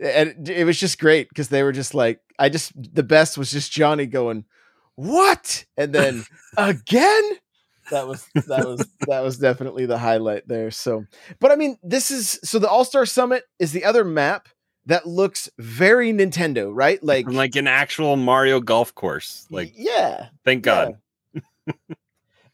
[0.00, 3.50] and it, was just great because they were just like I just the best was
[3.50, 4.46] just Johnny going,
[4.94, 5.66] What?
[5.76, 6.24] And then
[6.56, 7.30] again?
[7.90, 10.70] That was that was that was definitely the highlight there.
[10.70, 11.04] So
[11.38, 14.48] but I mean this is so the All-Star Summit is the other map
[14.86, 17.02] that looks very Nintendo, right?
[17.04, 19.46] Like like an actual Mario golf course.
[19.50, 20.28] Like, yeah.
[20.44, 20.96] thank God.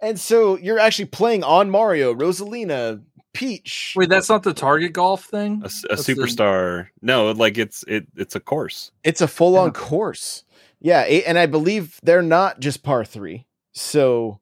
[0.01, 3.03] And so you're actually playing on Mario, Rosalina,
[3.39, 3.95] Peach.
[3.97, 5.57] Wait, that's not the Target Golf thing.
[5.59, 6.89] A That's the- superstar.
[7.01, 8.91] No, like it's it it's a course.
[9.05, 9.73] It's a full on Yeah.
[9.73, 10.45] course.
[10.81, 13.47] Yeah, a- and I believe they're not just par 3.
[13.73, 14.41] So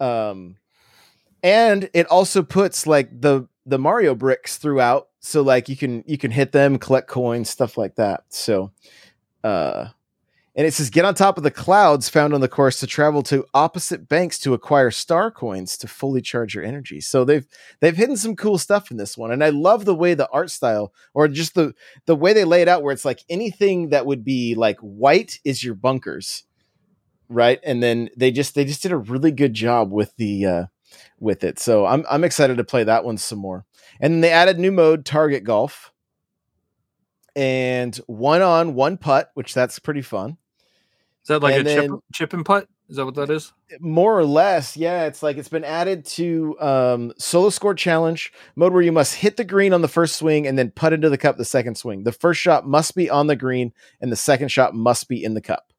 [0.00, 0.56] um
[1.42, 6.18] and it also puts like the the Mario bricks throughout so like you can you
[6.18, 8.24] can hit them, collect coins, stuff like that.
[8.30, 8.72] So
[9.44, 9.88] uh
[10.56, 13.22] and it says get on top of the clouds found on the course to travel
[13.24, 17.00] to opposite banks to acquire star coins to fully charge your energy.
[17.00, 17.46] So they've
[17.80, 19.32] they've hidden some cool stuff in this one.
[19.32, 21.74] And I love the way the art style or just the
[22.06, 25.40] the way they lay it out where it's like anything that would be like white
[25.44, 26.44] is your bunkers
[27.28, 27.58] right?
[27.64, 30.64] And then they just they just did a really good job with the uh
[31.18, 31.58] with it.
[31.58, 33.64] So i'm i'm excited to play that one some more.
[34.00, 35.92] And they added new mode target golf.
[37.36, 40.38] And one on one putt which that's pretty fun
[41.24, 42.68] Is that like And a chip, then- chip and putt?
[42.88, 43.52] Is that what that is?
[43.80, 48.72] more or less yeah it's like it's been added to um solo score challenge mode
[48.72, 51.18] where you must hit the green on the first swing and then putt into the
[51.18, 54.48] cup the second swing the first shot must be on the green and the second
[54.48, 55.72] shot must be in the cup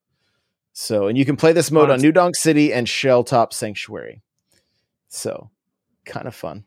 [0.73, 4.21] so and you can play this mode on new donk city and shelltop sanctuary
[5.07, 5.49] so
[6.05, 6.65] kind of fun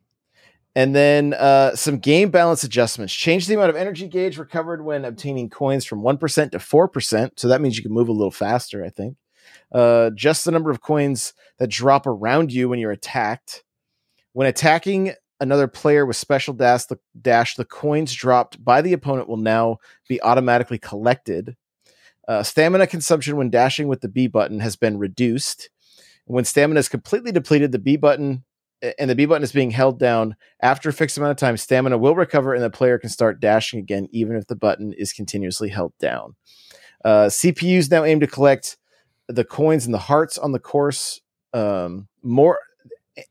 [0.79, 3.13] and then uh, some game balance adjustments.
[3.13, 7.31] Change the amount of energy gauge recovered when obtaining coins from 1% to 4%.
[7.37, 9.17] So that means you can move a little faster, I think
[9.73, 13.65] uh, just the number of coins that drop around you when you're attacked.
[14.33, 19.29] When attacking another player with special dash, the dash, the coins dropped by the opponent
[19.29, 21.57] will now be automatically collected.
[22.27, 25.71] Uh, stamina consumption when dashing with the B button has been reduced.
[26.27, 28.45] When stamina is completely depleted, the B button
[28.99, 31.99] and the B button is being held down after a fixed amount of time, stamina
[31.99, 35.69] will recover and the player can start dashing again, even if the button is continuously
[35.69, 36.37] held down.
[37.05, 38.77] Uh, CPUs now aim to collect
[39.29, 41.21] the coins and the hearts on the course.
[41.53, 42.61] Um, more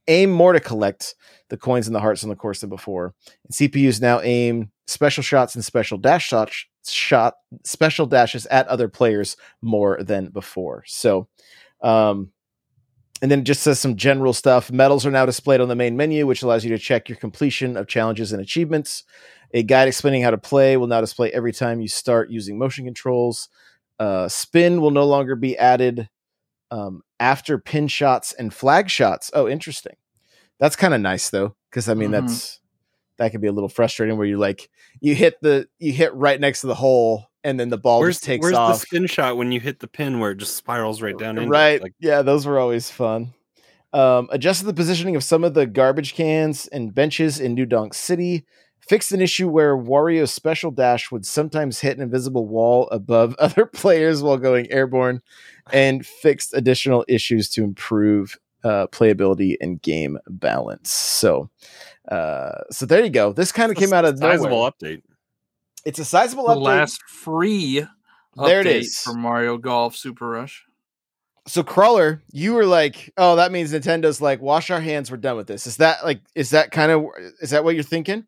[0.08, 1.16] aim more to collect
[1.50, 3.14] the coins and the hearts on the course than before.
[3.46, 8.88] And CPUs now aim special shots and special dash shots shot special dashes at other
[8.88, 10.84] players more than before.
[10.88, 11.28] So,
[11.82, 12.32] um,
[13.22, 14.72] and then it just says some general stuff.
[14.72, 17.76] Medals are now displayed on the main menu, which allows you to check your completion
[17.78, 19.04] of challenges and achievements.
[19.54, 22.86] A guide explaining how to play will now display every time you start using motion
[22.86, 23.50] controls.
[24.00, 26.10] Uh, spin will no longer be added
[26.70, 29.32] um, after pin shots and flag shots.
[29.34, 29.96] Oh, interesting.
[30.60, 32.12] That's kind of nice though, because I mean Mhm.
[32.12, 32.60] that's
[33.18, 36.40] that can be a little frustrating where you like you hit the you hit right
[36.40, 38.74] next to the hole and then the ball where's just takes where's off.
[38.74, 41.82] the spin shot when you hit the pin where it just spirals right down right.
[41.82, 43.34] Like, yeah, those were always fun.
[43.94, 47.94] Um, adjusted the positioning of some of the garbage cans and benches in New Donk
[47.94, 48.46] City.
[48.82, 53.66] Fixed an issue where Wario's special dash would sometimes hit an invisible wall above other
[53.66, 55.22] players while going airborne,
[55.72, 60.92] and fixed additional issues to improve uh, playability and game balance.
[60.92, 61.50] So,
[62.10, 63.32] uh, so there you go.
[63.32, 64.72] This kind of came out of sizable nowhere.
[64.72, 65.02] update.
[65.86, 66.62] It's a sizable The update.
[66.64, 67.86] last free
[68.36, 69.00] There it update is.
[69.00, 70.64] for Mario Golf Super Rush.
[71.48, 75.38] so crawler you were like oh that means nintendo's like wash our hands we're done
[75.38, 77.06] with this is that like is that kind of
[77.42, 78.26] is that what you're thinking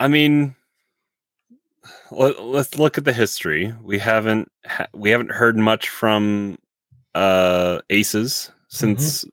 [0.00, 0.54] I mean,
[2.12, 3.74] let, let's look at the history.
[3.82, 6.56] We haven't ha- we haven't heard much from
[7.16, 9.24] uh Aces since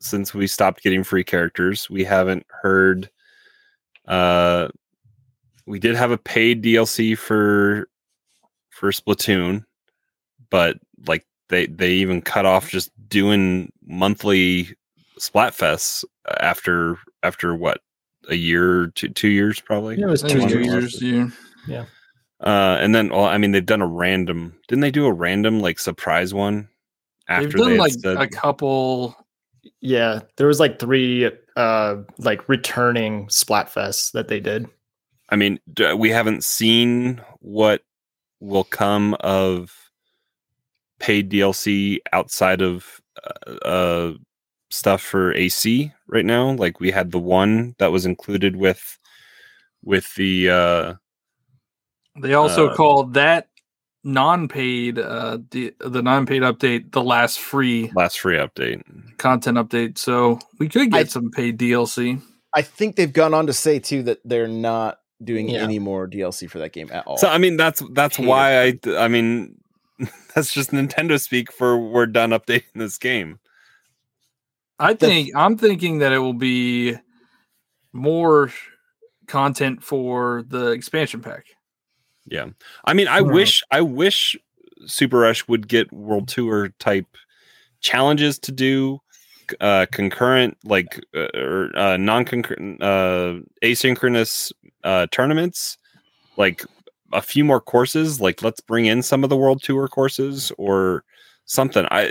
[0.00, 1.90] since we stopped getting free characters.
[1.90, 3.10] We haven't heard.
[4.08, 4.68] Uh,
[5.66, 7.88] we did have a paid DLC for
[8.70, 9.64] for Splatoon,
[10.50, 14.74] but like they they even cut off just doing monthly
[15.18, 16.04] Splatfests
[16.40, 17.80] after after what
[18.28, 21.00] a year two two years probably Yeah, it was two Two two years.
[21.00, 21.32] years.
[21.68, 21.86] Yeah.
[22.40, 24.56] uh, and then, well, I mean, they've done a random.
[24.68, 26.68] Didn't they do a random like surprise one
[27.28, 28.16] after They've done they like said?
[28.18, 29.16] a couple.
[29.80, 34.68] Yeah, there was like three uh like returning Splatfests that they did.
[35.28, 35.58] I mean,
[35.96, 37.82] we haven't seen what
[38.40, 39.72] will come of
[40.98, 44.12] paid DLC outside of uh, uh,
[44.70, 46.50] stuff for AC right now.
[46.52, 48.98] Like we had the one that was included with
[49.82, 50.94] with the uh,
[52.20, 53.48] They also Uh, called that
[54.04, 58.80] non-paid uh the, the non-paid update the last free last free update.
[59.18, 59.98] content update.
[59.98, 62.22] So we could get I- some paid DLC.
[62.54, 65.62] i think they've gone on to say too that they're not doing Yeah.
[65.62, 68.62] any more dlc for that game at all So I mean, that's that's Hated why
[68.62, 69.58] I I mean,
[70.34, 73.38] that's just Nintendo speak for we're done updating this game.
[74.78, 76.94] I The- think I'm thinking that it will be
[77.92, 78.52] more
[79.26, 81.46] content for the expansion pack.
[82.26, 82.48] Yeah.
[82.84, 83.32] I mean, I Right.
[83.34, 84.36] wish I wish
[84.86, 87.06] Super Rush would get World Tour type
[87.80, 89.00] challenges to do
[89.60, 94.50] uh concurrent like uh, or uh non-concurrent uh asynchronous
[94.86, 95.76] uh tournaments
[96.38, 96.64] like
[97.12, 101.04] a few more courses like let's bring in some of the world tour courses or
[101.44, 101.86] something.
[101.90, 102.04] I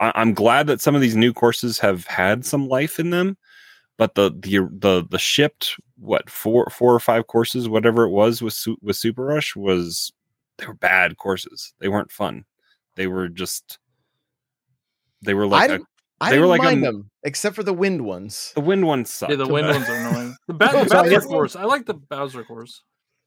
[0.00, 3.36] I- i'm glad that some of these new courses have had some life in them
[3.96, 8.40] but the the the the shipped what four four or five courses whatever it was
[8.42, 10.12] with with super rush was
[10.58, 11.72] they were bad courses.
[11.78, 12.44] They weren't fun.
[12.96, 13.78] They were just
[15.22, 15.88] they were like a, didn't,
[16.20, 18.52] they didn't were like mind m- them except for the wind ones.
[18.54, 20.27] The wind ones sucked Yeah, the wind ones are annoying.
[20.48, 21.56] The ba- So I Bowser guess- course.
[21.56, 22.82] I like the Bowser course.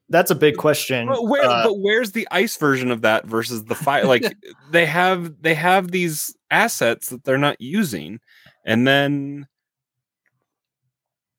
[0.09, 1.07] That's a big question.
[1.07, 4.05] But where Uh, but where's the ice version of that versus the fire?
[4.05, 4.35] Like
[4.71, 8.19] they have they have these assets that they're not using,
[8.65, 9.47] and then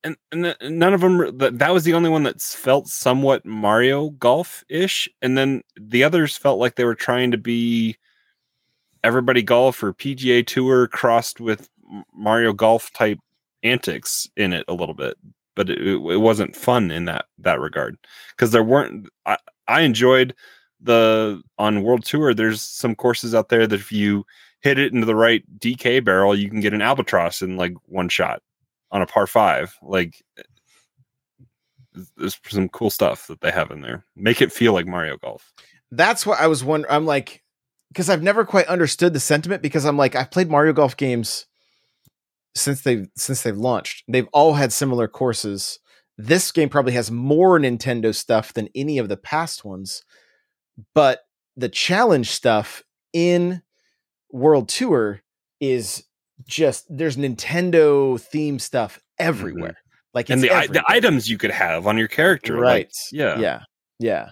[0.05, 3.45] and, and th- none of them that that was the only one that felt somewhat
[3.45, 7.97] Mario Golf ish, and then the others felt like they were trying to be
[9.05, 11.69] everybody golf or PGA Tour crossed with
[12.15, 13.19] Mario Golf type
[13.63, 15.17] antics in it a little bit,
[15.55, 17.97] but it, it wasn't fun in that that regard
[18.31, 19.09] because there weren't.
[19.27, 19.37] I,
[19.69, 20.35] I enjoyed
[20.81, 22.35] the on World Tour.
[22.35, 24.25] There's some courses out there that if you
[24.61, 28.09] hit it into the right DK barrel, you can get an albatross in like one
[28.09, 28.43] shot
[28.91, 29.75] on a par five.
[29.83, 30.23] Like
[32.17, 34.05] there's some cool stuff that they have in there.
[34.17, 35.53] Make it feel like Mario Golf.
[35.91, 37.43] that's what i was wondering i'm like
[37.89, 41.47] because i've never quite understood the sentiment because i'm like i've played mario golf games
[42.55, 45.79] since they've since they've launched they've all had similar courses
[46.19, 50.05] this game probably has more nintendo stuff than any of the past ones
[50.95, 51.21] but
[51.57, 53.63] the challenge stuff in
[54.31, 55.21] world tour
[55.61, 56.05] is
[56.47, 59.29] just there's Nintendo theme stuff mm-hmm.
[59.29, 59.77] everywhere.
[60.15, 62.57] Like and the, i- the items you could have on your character.
[62.57, 62.97] like, right?
[63.13, 63.39] yeah.
[63.39, 63.61] yeah,
[63.99, 64.31] yeah,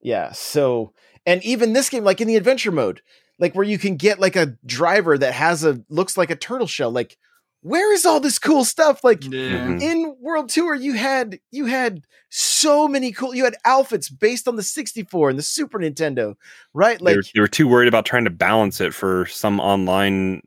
[0.00, 0.32] yeah.
[0.32, 0.92] So,
[1.24, 3.00] and even this game, like in the adventure mode,
[3.38, 6.66] like where you can get like a driver that has a looks like a turtle
[6.66, 6.90] shell.
[6.90, 7.16] Like,
[7.62, 9.02] where is all this cool stuff?
[9.04, 9.30] Like Yeah.
[9.30, 9.82] Mhm.
[9.82, 13.34] in World Tour, you had you had so many cool.
[13.34, 16.34] You had outfits based on the 64 and the Super Nintendo,
[16.74, 16.98] right?
[16.98, 20.42] they, Like, were, they were too worried about trying to balance it for some online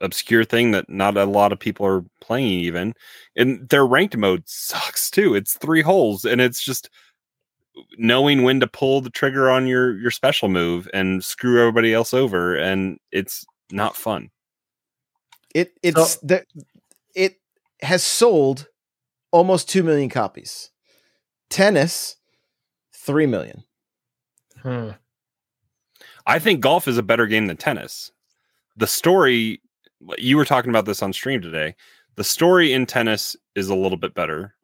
[0.00, 2.92] obscure thing that not a lot of people are playing even
[3.36, 6.90] and their ranked mode sucks too it's three holes and it's just
[7.98, 12.12] knowing when to pull the trigger on your your special move and screw everybody else
[12.12, 14.28] over and it's not fun
[15.54, 16.44] it it's the,
[17.14, 17.40] it
[17.82, 18.66] has sold
[19.30, 20.70] almost two million copies.
[21.50, 22.16] Tennis,
[22.94, 23.64] three million.
[24.62, 24.90] Hmm.
[26.24, 28.12] i think golf is a better game than tennis
[28.76, 29.60] the story
[30.18, 31.74] you were talking about this on stream today
[32.14, 34.54] the story in tennis is a little bit better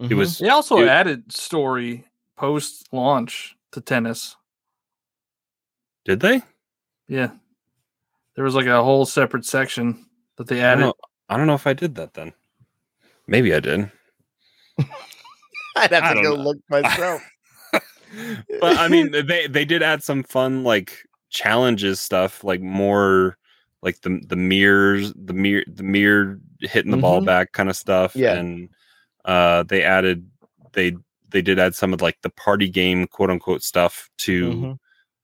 [0.00, 0.16] it Mhm.
[0.16, 0.88] was They also Dude.
[0.88, 2.04] added story
[2.36, 4.34] post launch to tennis.
[6.04, 6.42] did they
[7.06, 7.30] Yeah.
[8.34, 10.80] There was like a whole separate section that they I don't, added.
[10.86, 10.94] know,
[11.28, 12.32] I don't know if I did that then.
[13.26, 13.90] Maybe I did.
[15.76, 16.42] I'd have to go know.
[16.42, 17.22] look myself.
[18.60, 20.98] but I mean, they they did add some fun like
[21.30, 23.36] challenges stuff, like more
[23.82, 27.26] like the the mirrors, the mirror, the mirror hitting the ball Mhm.
[27.26, 28.14] back kind of stuff.
[28.14, 28.34] Yeah.
[28.34, 28.68] and
[29.24, 30.28] uh, they added
[30.74, 30.96] they
[31.30, 34.78] they did add some of like the party game quote unquote stuff to Mhm.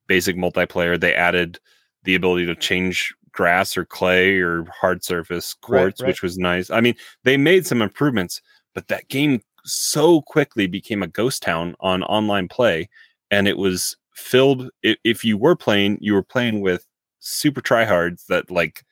[0.09, 0.99] basic multiplayer.
[0.99, 1.61] They added
[2.03, 6.09] the ability to change grass or clay or hard surface Right, quartz, right.
[6.09, 6.71] which was nice.
[6.71, 8.41] I mean, they made some improvements,
[8.75, 12.89] but that game so quickly became a ghost town on online play,
[13.31, 14.71] and it was filled.
[14.83, 16.87] If you were playing, you were playing with
[17.21, 18.85] super tryhards that like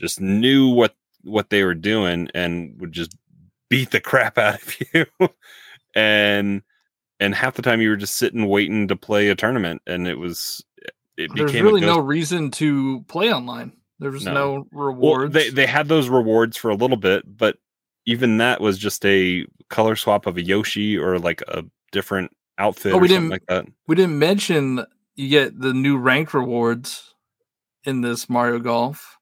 [0.00, 3.16] just knew what what they were doing and would just
[3.68, 5.06] beat the crap out of you,
[5.94, 6.62] and
[7.20, 10.18] and half the time you were just sitting waiting to play a tournament, and it
[10.18, 10.64] was
[11.16, 13.72] it There's became really no reason to play online.
[14.00, 14.32] There was No.
[14.32, 15.34] no, well, rewards.
[15.34, 17.56] they they had those rewards for a little bit, but
[18.06, 22.92] even that was just a color swap of a Yoshi or like a different outfit
[22.92, 23.66] Oh, or we didn't- like that.
[23.86, 24.84] we didn't mention
[25.16, 27.14] you get the new ranked rewards
[27.84, 29.18] in this Mario Golf.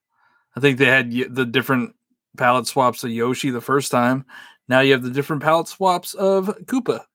[0.55, 1.95] I think they had the different
[2.37, 4.25] palette swaps of Yoshi the first time.
[4.69, 7.05] Now you have the different palette swaps of Koopa.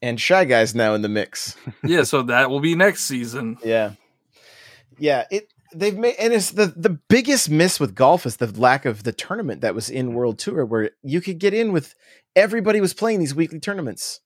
[0.00, 1.56] And Shy Guy's now in the mix.
[1.84, 3.56] Yeah, so that will be next season.
[3.64, 3.92] Yeah.
[4.98, 8.84] Yeah, it they've made and it's the the biggest miss with golf is the lack
[8.84, 10.14] of the tournament that was in mm.
[10.14, 11.94] World Tour where you could get in with
[12.36, 14.20] everybody was playing these weekly tournaments.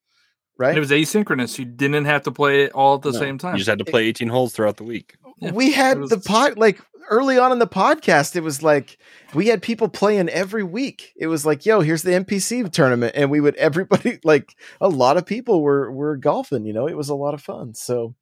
[0.59, 0.71] Right?
[0.71, 1.59] And it was asynchronous.
[1.59, 3.55] You didn't have to play it all at the No, same time.
[3.55, 5.17] You just had to play 18 holes throughout the week.
[5.39, 6.81] Yeah, we had was- the pod like
[7.11, 8.99] early on in the podcast it was like
[9.35, 13.31] we had people playing every week it was like yo here's the npc tournament and
[13.31, 17.09] we would everybody like a lot of people were were golfing you know it was
[17.09, 18.15] a lot of fun so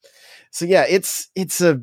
[0.51, 1.81] so yeah it's it's a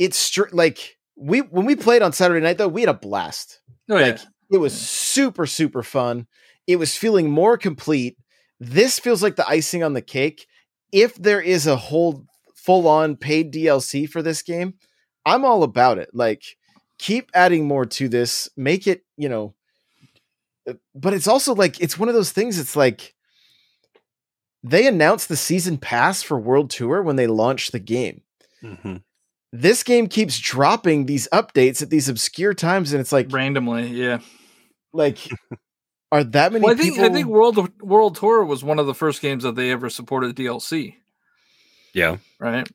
[0.00, 3.60] it's str- like we when we played on saturday night though we had a blast.
[3.88, 4.06] Oh, yeah.
[4.06, 6.26] like it was super super fun.
[6.66, 8.16] It was feeling more complete.
[8.58, 10.46] This feels like the icing on the cake.
[10.90, 14.74] If there is a whole full on paid dlc for this game
[15.24, 16.08] i'm all about it.
[16.12, 16.42] Like
[16.98, 18.48] keep adding more to this.
[18.56, 19.54] Make it you know
[20.68, 23.14] uh, but it's also like it's one of those things it's like
[24.62, 28.22] they announced the season pass for world tour when they launched the game
[29.52, 33.88] this game keeps dropping these updates at these obscure times and it's like randomly.
[33.88, 34.18] Yeah.
[34.92, 35.18] like
[36.12, 38.86] are that many Well, I think people I think World World Tour was one of
[38.86, 40.96] the first games that they ever supported DLC.
[41.94, 42.18] Yeah.
[42.38, 42.68] Right.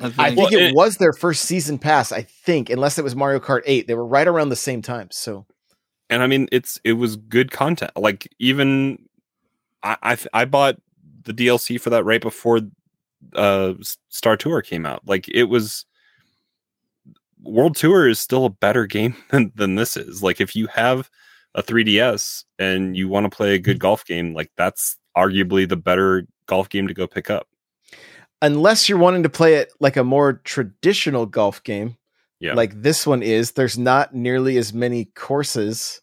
[0.00, 3.04] I think- think Well, it it- was their first season pass i think unless it
[3.04, 5.46] was mario kart 8 they were right around the same time so
[6.10, 7.92] And I mean, it's it was good content.
[7.96, 8.98] Like even
[9.82, 10.76] I I, I bought
[11.22, 12.60] the DLC for that right before
[13.34, 13.74] uh
[14.08, 15.02] Star Tour came out.
[15.06, 15.86] Like it was
[17.42, 20.22] World Tour is still a better game than, than this is.
[20.22, 21.10] Like if you have
[21.54, 23.82] a 3DS and you want to play a good mm-hmm.
[23.82, 27.46] golf game, like that's arguably the better golf game to go pick up.
[28.42, 31.96] unless you're wanting to play it like a more traditional golf game
[32.40, 32.54] Yeah.
[32.54, 36.00] like this one is there's not nearly as many courses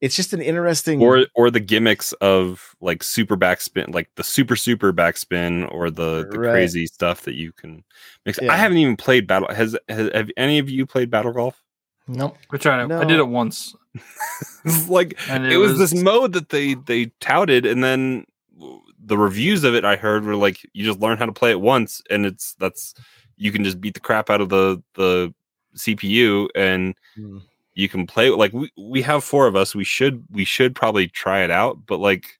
[0.00, 4.56] it's just an interesting or or the gimmicks of like super backspin, like the super
[4.56, 6.52] super backspin, or the, the Right.
[6.52, 7.84] crazy stuff that you can
[8.24, 8.38] mix.
[8.40, 8.52] Yeah.
[8.52, 9.48] I haven't even played battle.
[9.54, 11.62] Has, has have any of you played battle golf?
[12.08, 12.36] Nope.
[12.50, 12.92] I tried it.
[12.92, 13.74] I did it once.
[14.88, 18.24] Like And it, was, this mode that they they touted, and then
[19.02, 21.60] the reviews of it I heard were like you just learn how to play it
[21.60, 22.94] once, and it's that's
[23.36, 25.32] you can just beat the crap out of the the
[25.76, 27.38] CPU and Hmm.
[27.74, 31.06] You can play like we, we have four of us we should we should probably
[31.08, 32.38] try it out but like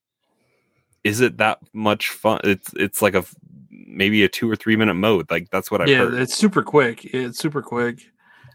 [1.05, 3.25] is it that much fun it's it's like a
[3.71, 6.63] maybe a two or three minute mode like that's what i've yeah, heard it's super
[6.63, 7.05] quick.
[7.07, 8.01] It's super quick.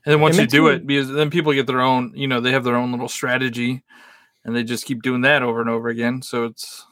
[0.05, 2.39] And then once you do me- it, because then people get their own, you know,
[2.39, 3.83] they have their own little strategy
[4.43, 6.21] and they just keep doing that over and over again.
[6.21, 6.85] So it's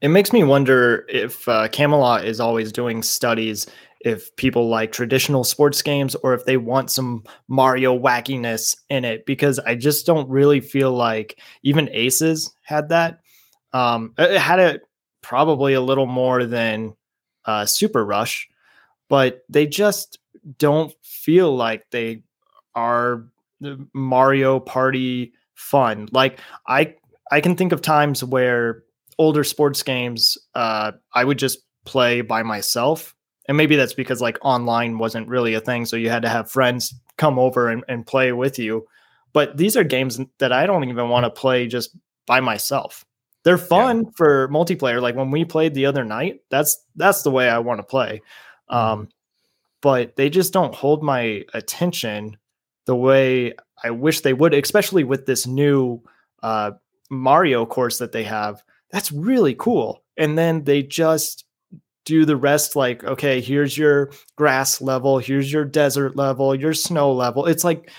[0.00, 3.66] It makes me wonder if uh, Camelot is always doing studies
[4.06, 9.26] if people like traditional sports games or if they want some Mario wackiness in it
[9.26, 13.18] because I just don't really feel like even Aces had that.
[13.72, 14.82] Um, it it had it
[15.22, 16.94] probably a little more than
[17.46, 18.48] uh, Super Rush,
[19.08, 20.20] but they just
[20.56, 22.22] don't feel like they
[22.76, 23.26] are
[23.92, 26.08] Mario Party fun.
[26.12, 26.38] Like
[26.68, 26.94] I
[27.32, 28.84] I can think of times where
[29.18, 33.15] older sports games uh I would just play by myself.
[33.48, 35.84] And maybe that's because like online wasn't really a thing.
[35.84, 38.86] So you had to have friends come over and, and play with you.
[39.32, 43.04] But these are games that I don't even want to play just by myself.
[43.44, 45.00] They're fun for multiplayer.
[45.00, 48.22] Like when we played the other night, that's that's the way I want to play.
[48.68, 49.08] Um,
[49.80, 52.38] but they just don't hold my attention
[52.86, 56.02] the way I wish they would, especially with this new
[56.42, 56.72] uh,
[57.08, 58.62] Mario course that they have.
[58.90, 60.02] That's really cool.
[60.16, 61.44] And then they just
[62.06, 67.12] do the rest like, okay, here's your grass level, here's your desert level, your snow
[67.12, 67.44] level.
[67.44, 67.90] It's like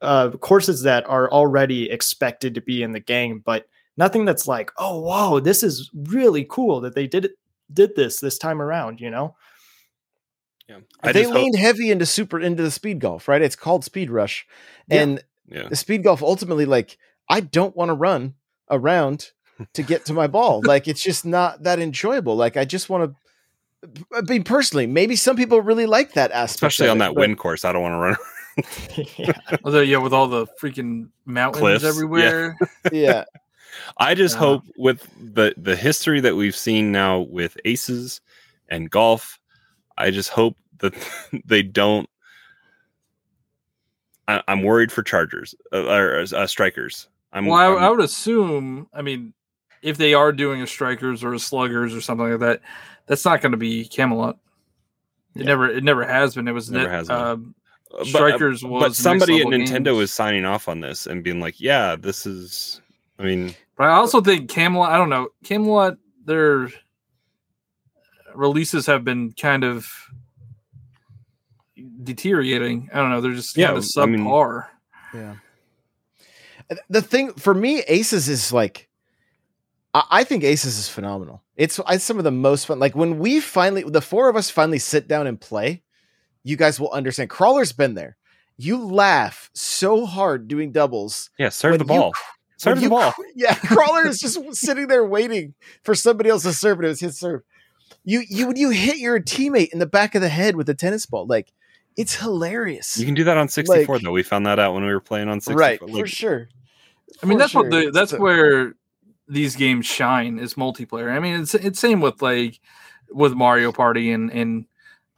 [0.00, 4.70] uh, courses that are already expected to be in the game, but nothing that's like,
[4.76, 7.32] oh, whoa, this is really cool that they did it,
[7.72, 9.34] did this this time around, you know?
[10.68, 13.42] yeah they just hope- leaned heavy into super into the speed golf, right?
[13.42, 14.46] It's called Speed Rush,
[14.88, 15.02] Yeah.
[15.02, 18.34] and yeah the speed golf ultimately, like, I don't want to run
[18.70, 19.30] around
[19.72, 20.60] to get to my ball.
[20.64, 22.36] like, it's just not that enjoyable.
[22.36, 23.16] Like, I just want to.
[24.14, 27.20] I mean, personally, maybe some people really like that aspect, especially on it, that but-
[27.20, 28.16] wind course i don't want to run
[29.16, 29.56] yeah.
[29.64, 32.56] although yeah, with all the freaking mountains Cliffs, everywhere.
[32.92, 33.22] Yeah,
[33.98, 34.40] I just Yeah.
[34.40, 38.20] hope with the the history that we've seen now with aces
[38.68, 39.38] and golf,
[39.96, 40.92] I just hope that
[41.44, 42.08] they don't.
[44.26, 47.08] I, I'm worried for Chargers uh, or uh, strikers.
[47.32, 48.88] I'm, Well, I, I'm- I would assume.
[48.92, 49.32] I mean,
[49.82, 52.60] if they are doing a strikers or a sluggers or something like that,
[53.08, 54.38] that's not going to be Camelot.
[55.34, 55.46] It Yeah.
[55.46, 56.46] never, it never has been.
[56.48, 57.16] It was Never net, has been.
[57.16, 57.54] um,
[57.90, 59.98] but- uh, strikers was but somebody at Nintendo games.
[60.00, 62.82] is signing off on this and being like, "Yeah, this is."
[63.18, 64.90] I mean, But I also think Camelot.
[64.92, 65.96] I don't know Camelot.
[66.24, 66.68] Their
[68.34, 69.90] releases have been kind of
[72.02, 72.90] deteriorating.
[72.92, 73.20] I don't know.
[73.20, 74.66] They're just Yeah, kind of I mean- subpar.
[75.14, 75.34] Yeah.
[76.90, 78.87] The thing for me, Aces is like,
[79.94, 81.42] I, I think Aces is phenomenal.
[81.56, 82.78] It's, it's some of the most fun.
[82.78, 85.82] Like when we finally, the four of us finally sit down and play,
[86.44, 87.30] you guys will understand.
[87.30, 88.16] Crawler's been there.
[88.56, 91.30] You laugh so hard doing doubles.
[91.38, 92.12] yeah, serve When the you ball.
[92.56, 93.14] Serve the you ball.
[93.36, 96.98] Yeah, Crawler is just sitting there waiting for somebody else to serve, and it was
[97.00, 97.42] his serve.
[98.04, 100.74] You you when you hit your teammate in the back of the head with a
[100.74, 101.52] tennis ball, like
[101.96, 102.98] it's hilarious.
[102.98, 104.10] You can do that on 64 Like- though.
[104.10, 105.56] We found that out when we were playing on 64.
[105.60, 106.48] right, Like, for sure.
[107.22, 108.74] I mean, For that's what the that's So- where
[109.28, 111.10] these games shine is multiplayer.
[111.10, 112.60] I mean, it's it's same with like
[113.10, 114.66] with Mario Party and and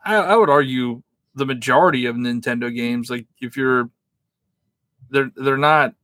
[0.04, 1.02] I, I would argue
[1.34, 3.90] the majority of Nintendo games, like if you're
[5.10, 5.94] they're they're not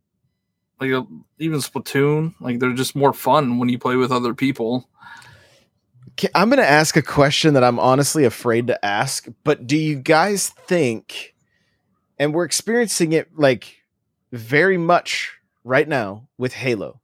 [0.80, 1.02] like uh,
[1.38, 4.88] even Splatoon, like they're just more fun when you play with other people.
[6.34, 9.96] I'm going to ask a question that I'm honestly afraid to ask, but do you
[9.96, 11.34] guys think,
[12.18, 13.82] and we're experiencing it like
[14.32, 17.00] very much right now with Halo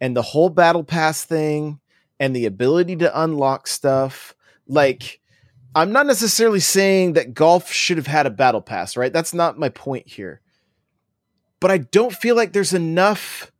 [0.00, 1.80] and the whole Battle Pass thing
[2.18, 4.34] and the ability to unlock stuff?
[4.66, 5.20] Like,
[5.74, 9.12] I'm not necessarily saying that golf should have had a Battle Pass, right?
[9.12, 10.40] That's not my point here.
[11.60, 13.52] But I don't feel like there's enough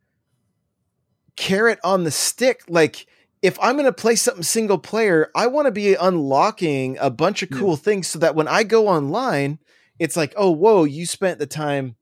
[1.35, 2.63] carrot on the stick.
[2.67, 3.05] Like,
[3.41, 7.43] if I'm going to play something single player, I want to be unlocking a bunch
[7.43, 7.57] of Yeah.
[7.57, 9.59] cool things so that when I go online,
[9.99, 11.95] it's like, oh, whoa, you spent the time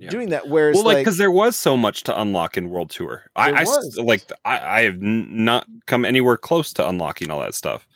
[0.00, 0.10] Yeah.
[0.10, 0.48] doing that.
[0.48, 3.24] Whereas, well, like like, because there was so much to unlock in World Tour.
[3.36, 3.98] I, There I s- was.
[3.98, 7.86] like I, I have n- not come anywhere close to unlocking all that stuff.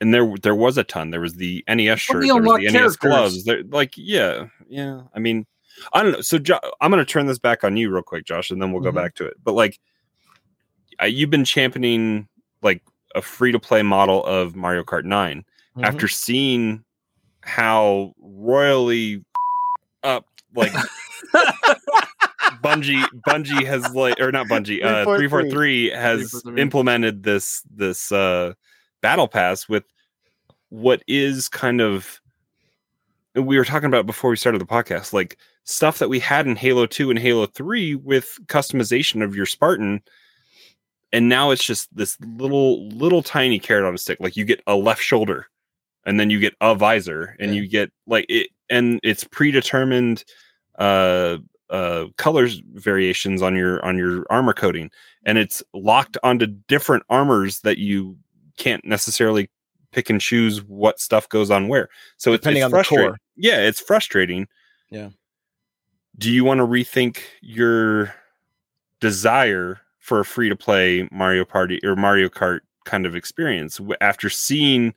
[0.00, 1.10] And there there was a ton.
[1.10, 3.44] There was the NES shirt, the there was unlocked the NES gloves.
[3.44, 5.00] There, like yeah, yeah.
[5.14, 5.46] I mean,
[5.94, 6.20] I don't know.
[6.20, 8.70] So jo- I'm going to turn this back on you real quick, Josh, and then
[8.72, 8.84] we'll Mhm.
[8.84, 9.34] go back to it.
[9.42, 9.80] But like,
[11.02, 12.28] uh, you've been championing
[12.62, 12.82] like
[13.14, 15.44] a free to play model of Mario Kart 9
[15.76, 15.84] Mhm.
[15.86, 16.84] after seeing
[17.40, 19.24] how royally
[20.04, 20.72] up like
[22.62, 25.90] Bungie Bungie has like or not Bungie uh 343.
[25.90, 26.62] 343 has 343.
[26.62, 28.52] implemented this this uh
[29.02, 29.84] battle pass with
[30.70, 32.20] what is kind of
[33.34, 36.56] we were talking about before we started the podcast, like stuff that we had in
[36.56, 40.02] Halo 2 and Halo 3 with customization of your Spartan.
[41.12, 44.18] And now it's just this little, little tiny carrot on a stick.
[44.18, 45.46] Like you get a left shoulder
[46.04, 47.60] and then you get a visor and Yeah.
[47.60, 50.24] you get like it, and it's predetermined
[50.78, 51.36] uh
[51.70, 54.90] uh colors variations on your on your armor coating
[55.26, 58.16] and it's locked onto different armors that you
[58.56, 59.50] can't necessarily
[59.92, 63.08] pick and choose what stuff goes on where so it's, Depending it's on the frustrating
[63.10, 63.18] core.
[63.36, 64.46] yeah it's frustrating
[64.90, 65.10] Yeah.
[66.16, 68.14] do you want to rethink your
[69.00, 74.30] desire for a free to play mario party or mario kart kind of experience after
[74.30, 74.94] seeing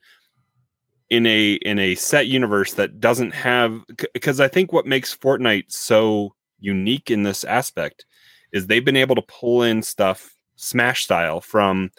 [1.12, 3.82] in a in a set universe that doesn't have
[4.14, 8.06] because I think what makes Fortnite so unique in this aspect
[8.50, 11.90] is they've been able to pull in stuff Smash style from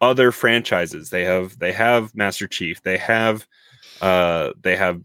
[0.00, 1.10] other franchises.
[1.10, 2.80] They have they have Master Chief.
[2.82, 3.46] They have
[4.00, 5.02] uh they have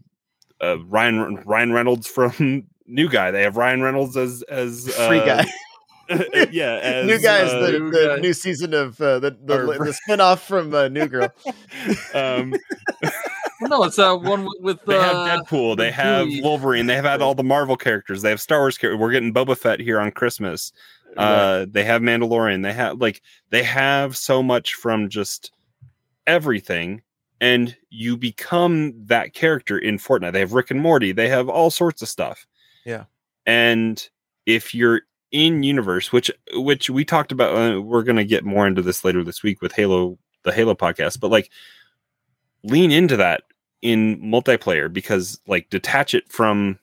[0.62, 3.32] uh, Ryan Ryan Reynolds from New Guy.
[3.32, 5.44] They have Ryan Reynolds as as uh, Free guy.
[6.50, 8.20] yeah, as, new guy is uh, the, New the Guy.
[8.22, 11.28] new season of uh, the the, Or- the spinoff from uh, New Girl.
[12.14, 12.54] um,
[13.60, 15.76] No, it's that one with, with They have uh, Deadpool.
[15.76, 16.40] They have Dewey.
[16.42, 16.86] Wolverine.
[16.86, 18.22] They have had all the Marvel characters.
[18.22, 19.00] They have Star Wars characters.
[19.00, 20.72] We're getting Boba Fett here on Christmas.
[21.16, 22.62] Uh, they have Mandalorian.
[22.62, 25.50] They have like they have so much from just
[26.26, 27.02] everything,
[27.40, 30.32] and you become that character in Fortnite.
[30.32, 31.10] They have Rick and Morty.
[31.12, 32.46] They have all sorts of stuff.
[32.84, 33.04] Yeah.
[33.46, 34.08] and
[34.46, 38.82] if you're in universe, which which we talked about, uh, we're gonna get more into
[38.82, 41.50] this later this week with Halo, the Halo podcast, but like
[42.62, 43.42] lean into that
[43.82, 46.78] in multiplayer because like detach it from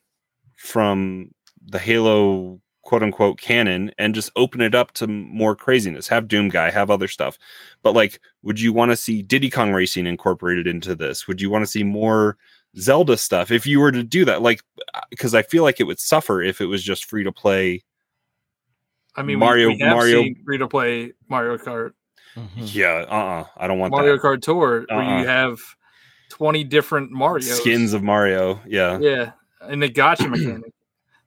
[0.55, 1.31] from
[1.65, 6.07] the Halo quote unquote canon and just open it up to more craziness.
[6.07, 7.37] Have Doom Guy, have other stuff.
[7.81, 11.27] But like, would you want to see Diddy Kong Racing incorporated into this?
[11.27, 12.37] Would you want to see more
[12.77, 14.41] Zelda stuff if you were to do that?
[14.43, 14.61] Like,
[15.09, 17.83] because I feel like it would suffer if it was just free to play.
[19.15, 21.93] I mean, Mario- we, we have Mario- free to play Mario Kart,
[22.55, 24.21] Yeah, uh, uh I don't want Mario that.
[24.21, 25.21] Kart Tour, where Uh-uh.
[25.21, 25.59] you have
[26.29, 28.61] twenty different Mario skins of Mario.
[28.67, 30.73] Yeah, Yeah, and the gotcha mechanic.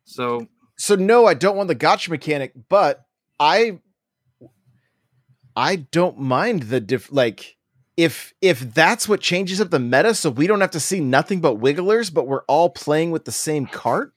[0.04, 0.46] So
[0.76, 3.04] So no, I don't want the gotcha mechanic, but
[3.40, 3.80] I
[5.56, 7.56] I don't mind the diff like
[7.96, 11.40] if if that's what changes up the meta so we don't have to see nothing
[11.40, 14.12] but wigglers but we're all playing with the same cart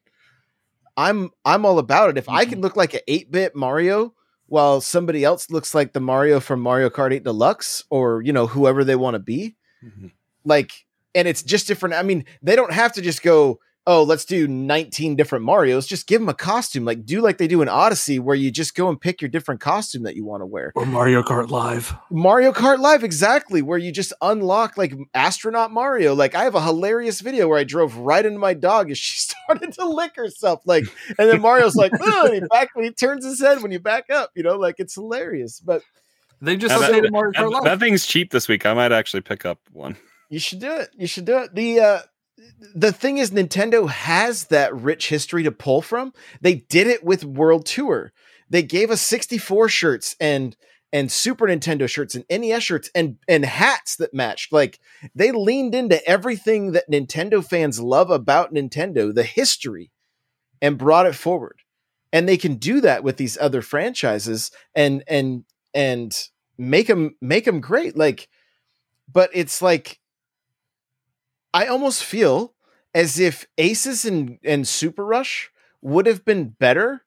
[0.95, 4.13] i'm i'm all about it if i can look like an 8-bit mario
[4.45, 8.45] while somebody else looks like the mario from mario kart 8 deluxe or you know
[8.45, 10.11] whoever they want to be Mhm.
[10.45, 10.85] Like
[11.15, 14.47] and it's just different i mean they don't have to just go oh let's do
[14.47, 18.19] 19 different marios just give them a costume like do like they do in odyssey
[18.19, 20.85] where you just go and pick your different costume that you want to wear or
[20.85, 21.95] Mario Kart Live.
[22.11, 26.13] Mario Kart Live, exactly, where you just unlock like astronaut Mario.
[26.13, 29.17] Like I have a hilarious video where I drove right into my dog as she
[29.17, 30.61] started to lick herself.
[30.65, 30.83] Like,
[31.17, 33.79] and then Mario's like, "Ugh," and he back when he turns his head when you
[33.79, 35.59] back up, you know, like it's hilarious.
[35.59, 35.81] But
[36.39, 37.63] They just Now that- Mario Kart that, Live.
[37.63, 38.65] that thing's cheap this week.
[38.67, 39.97] I might actually pick up one.
[40.32, 40.89] You should do it.
[40.97, 41.53] You should do it.
[41.53, 41.99] The uh
[42.73, 46.13] the thing is Nintendo has that rich history to pull from.
[46.39, 48.13] They did it with World Tour.
[48.49, 50.55] They gave us 64 shirts and
[50.93, 54.53] and Super Nintendo shirts and NES shirts and and hats that matched.
[54.53, 54.79] Like
[55.13, 59.91] they leaned into everything that Nintendo fans love about Nintendo, the history,
[60.61, 61.59] and brought it forward.
[62.13, 66.17] And they can do that with these other franchises and and and
[66.57, 67.97] make them make them great.
[67.97, 68.29] Like,
[69.11, 70.01] but it's like
[71.54, 72.54] I almost feel
[72.93, 75.49] as if Aces and, and Super Rush
[75.82, 77.04] would have been better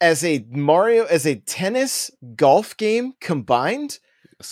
[0.00, 3.98] as a Mario as a tennis golf game combined,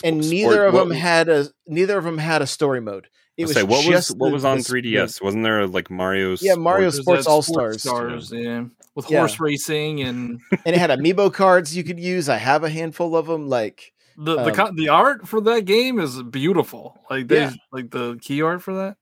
[0.05, 3.09] and Sport- neither of what- them had a neither of them had a story mode.
[3.37, 5.22] It was say, what was what the- was on the 3DS?
[5.22, 6.37] Wasn't there like Mario?
[6.41, 7.24] Yeah, Mario Sports?
[7.24, 7.81] Sports All-Stars.
[7.83, 8.64] Stars, yeah,
[8.95, 9.20] with Yeah.
[9.20, 12.28] horse racing and and it had amiibo cards you could use.
[12.28, 13.49] I have a handful of them.
[13.49, 16.99] Like the the Um, co- the art for that game is beautiful.
[17.11, 17.53] Like they Yeah.
[17.72, 18.97] like the key art for that.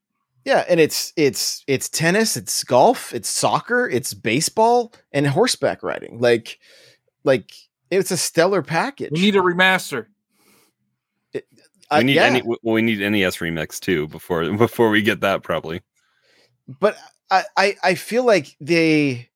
[0.44, 6.20] Yeah, and it's it's it's tennis, it's golf, it's soccer, it's baseball, and horseback riding.
[6.20, 6.58] Like
[7.24, 7.52] like
[7.90, 9.10] it's a stellar package.
[9.12, 10.06] We need a remaster.
[11.34, 11.40] Uh,
[11.98, 12.24] we need yeah.
[12.24, 12.42] any.
[12.42, 15.82] Well, we need NES remix too before before we get that probably.
[16.80, 16.96] but
[17.30, 19.28] I, I I feel like they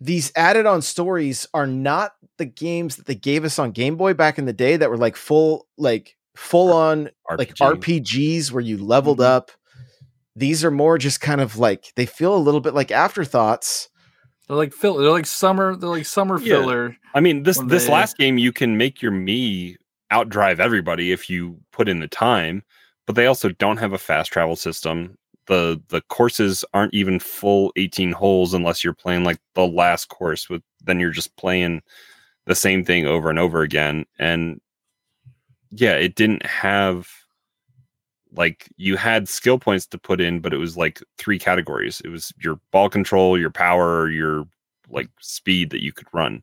[0.00, 4.14] these added on stories are not the games that they gave us on Game Boy
[4.14, 8.78] back in the day that were like full like full on like RPGs where you
[8.78, 9.24] leveled Mhm.
[9.24, 9.50] up.
[10.36, 13.88] These are more just kind of like they feel a little bit like afterthoughts.
[14.46, 14.96] They're like fill.
[14.98, 15.74] They're like summer.
[15.74, 16.56] They're like summer Yeah.
[16.60, 16.96] filler.
[17.14, 19.76] I mean, this this they- last game you can make your me
[20.12, 22.62] outdrive everybody if you put in the time,
[23.06, 25.16] but they also don't have a fast travel system.
[25.48, 30.48] the the courses aren't even full 18 holes unless you're playing like the last course
[30.50, 31.80] with then you're just playing
[32.46, 34.60] the same thing over and over again and
[35.70, 37.06] yeah it didn't have
[38.34, 42.00] like you had skill points to put in but it was like three categories.
[42.04, 44.44] It was your ball control your power your
[44.88, 46.42] like speed that you could run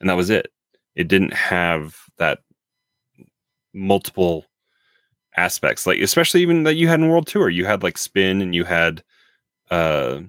[0.00, 0.52] and that was it.
[0.94, 2.40] It didn't have that
[3.74, 4.44] multiple
[5.36, 7.48] aspects like especially even that you had in world tour.
[7.48, 9.02] You had like spin and you had
[9.70, 10.20] uh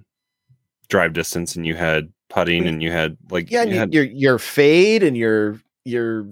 [0.90, 4.40] drive distance and you had putting and you had like yeah, you had your your
[4.40, 6.28] fade and your your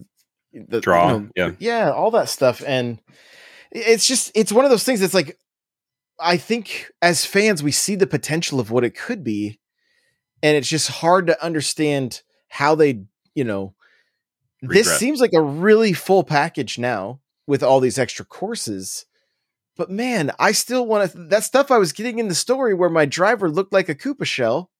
[0.53, 1.51] the, Draw, you know, yeah.
[1.59, 2.99] yeah, all that stuff, and
[3.72, 4.99] it's just it's one of those things.
[4.99, 5.38] that's like
[6.20, 9.59] I think as fans we see the potential of what it could be,
[10.41, 13.03] and it's just hard to understand how they
[13.36, 13.74] you know
[14.61, 19.05] this seems like a really full package now with all these extra courses.
[19.76, 21.18] But man, I still want to.
[21.18, 24.26] That stuff I was getting in the story where my driver looked like a Koopa
[24.26, 24.72] shell.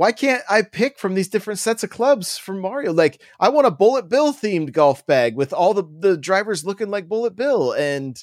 [0.00, 2.90] Why can't I pick from these different sets of clubs from Mario?
[2.90, 6.88] Like, I want a Bullet Bill themed golf bag with all the, the drivers looking
[6.88, 8.16] like Bullet Bill and,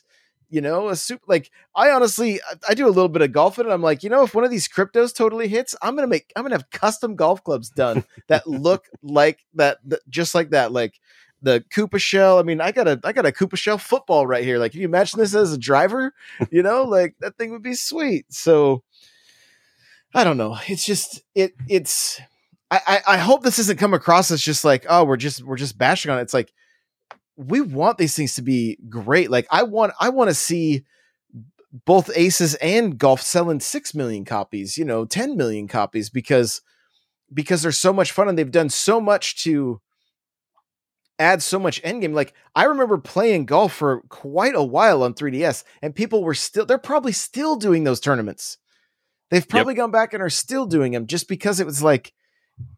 [0.50, 1.24] you know, a super.
[1.28, 4.10] Like, I honestly, I, I do a little bit of golfing and I'm like, you
[4.10, 6.58] know, if one of these cryptos totally hits, I'm going to make, I'm going to
[6.58, 10.72] have custom golf clubs done that look like that, that, just like that.
[10.72, 11.00] Like,
[11.44, 12.40] the Koopa shell.
[12.40, 14.58] I mean, I got a I got a Koopa shell football right here.
[14.58, 16.12] Like, can you imagine this as a driver?
[16.50, 18.26] You know, like that thing would be sweet.
[18.34, 18.82] So
[20.18, 20.58] I don't know.
[20.68, 22.20] It's just it it's
[22.72, 25.58] I, I I hope this doesn't come across as just like, oh, we're just we're
[25.58, 26.24] just bashing on it.
[26.24, 26.52] It's like
[27.36, 29.30] we want these things to be great.
[29.30, 30.86] Like I want I want to see
[31.86, 36.62] both aces and golf selling 6 million copies, you know, 10 million copies because
[37.32, 39.82] because they're so much fun and they've done so much to
[41.20, 42.16] add so much endgame.
[42.16, 46.66] Like I remember playing golf for quite a while on 3DS, and people were still
[46.66, 48.58] they're probably still doing those tournaments.
[49.30, 52.14] They've probably gone back and are still doing them just because it was like,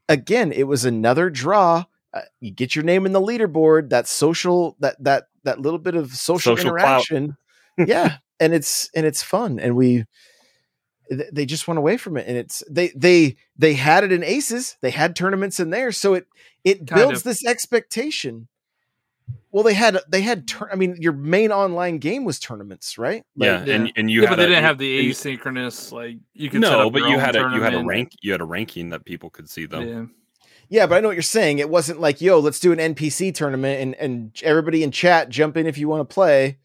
[0.07, 1.85] again, it was another draw.
[2.13, 3.89] Uh, you get your name in the leaderboard.
[3.89, 7.37] That social that that that little bit of social, Social interaction,
[7.77, 10.05] yeah, and it's and it's fun, and we
[11.09, 14.23] th- they just went away from it and it's they they they had it in
[14.23, 16.27] aces they had tournaments in there so it
[16.63, 17.23] it Kind builds of.
[17.23, 18.47] this expectation
[19.51, 23.23] well they had they had tur- i mean your main online game was tournaments right
[23.35, 23.73] yeah, yeah.
[23.75, 26.61] and and you yeah, had but they a- didn't have the asynchronous like you could
[26.63, 28.89] set no up but you had a you had a rank you had a ranking
[28.89, 30.05] that people could see them Yeah.
[30.81, 33.33] yeah but i know what you're saying it wasn't like yo let's do an npc
[33.33, 36.57] tournament and and everybody in chat jump in if you want to play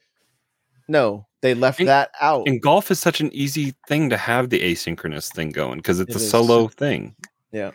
[0.88, 4.50] no they left And- that out and golf is such an easy thing to have
[4.50, 6.30] the asynchronous thing going because it's It a is.
[6.30, 7.14] solo thing
[7.52, 7.70] yeah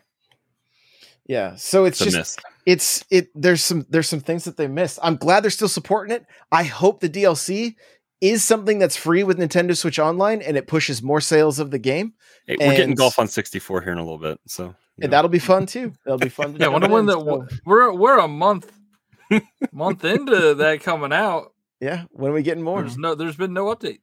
[1.27, 1.55] Yeah.
[1.55, 2.37] so it's it's just miss
[2.69, 4.99] it's it there's some there's some things that they missed.
[5.01, 6.23] I'm glad they're still supporting it.
[6.51, 7.75] I hope the DLC
[8.21, 11.79] is something that's free with Nintendo Switch Online and it pushes more sales of the
[11.79, 12.13] game.
[12.45, 15.15] Hey, we're getting golf on 64 here in a little bit so And know.
[15.15, 15.93] that'll be fun too.
[16.05, 16.53] That'll be fun.
[16.53, 18.71] to Yeah, I wonder when in, that so, we're we're a month
[19.71, 21.53] month into that coming out.
[21.79, 22.81] yeah, when are we getting more?
[22.81, 23.99] There's no there's been no update.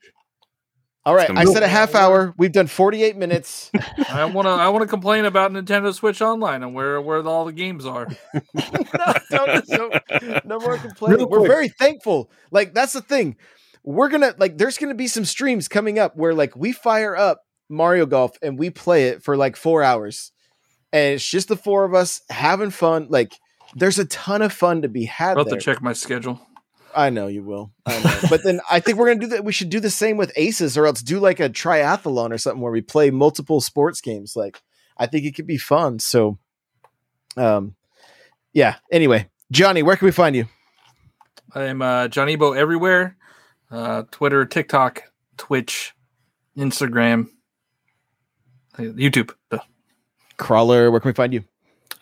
[1.07, 2.35] All right, I said a half hour.
[2.37, 3.71] We've done 48 minutes.
[4.09, 7.45] I want to I want to complain about Nintendo Switch Online and where where all
[7.45, 8.09] the games are.
[8.55, 11.19] no, no, no, no more complaining.
[11.21, 11.51] Real We're quick.
[11.51, 12.29] very thankful.
[12.51, 13.37] Like that's the thing.
[13.85, 14.59] We're gonna like.
[14.59, 18.59] There's gonna be some streams coming up where like we fire up Mario Golf and
[18.59, 20.33] we play it for like four hours,
[20.93, 23.07] and it's just the four of us having fun.
[23.11, 23.33] Like
[23.77, 25.59] there's a ton of fun to be had I'll have there.
[25.61, 26.41] to check my schedule.
[26.97, 27.73] I know you will.
[27.85, 28.19] I know.
[28.31, 29.45] but then I think we're gonna do that.
[29.45, 32.63] We should do the same with Aces, or else do like a triathlon or something
[32.63, 34.35] where we play multiple sports games.
[34.35, 34.63] Like
[34.97, 35.99] I think it could be fun.
[35.99, 36.39] So,
[37.37, 37.77] um,
[38.55, 38.77] yeah.
[38.91, 40.47] Anyway, Johnny, where can we find you?
[41.55, 43.17] I'm uh, Johnny Bo everywhere.
[43.71, 45.03] Uh, Twitter, TikTok,
[45.37, 45.93] Twitch,
[46.57, 47.29] Instagram,
[48.79, 49.33] YouTube.
[49.51, 49.59] Duh.
[50.39, 51.45] Crawler, where can we find you?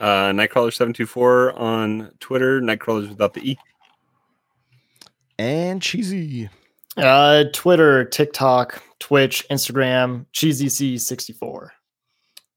[0.00, 3.56] uh nightcrawler724 on twitter nightcrawlers without the e
[5.38, 6.48] And cheesy.
[6.96, 11.68] Uh, Twitter, TikTok, Twitch, Instagram, CheesyC64.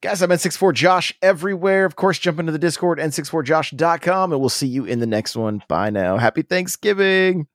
[0.02, 1.86] Guys, I'm N64 Josh everywhere.
[1.86, 5.64] Of course, jump into the Discord, n64josh.com, and we'll see you in the next one.
[5.68, 6.18] Bye now.
[6.18, 7.48] Happy Thanksgiving.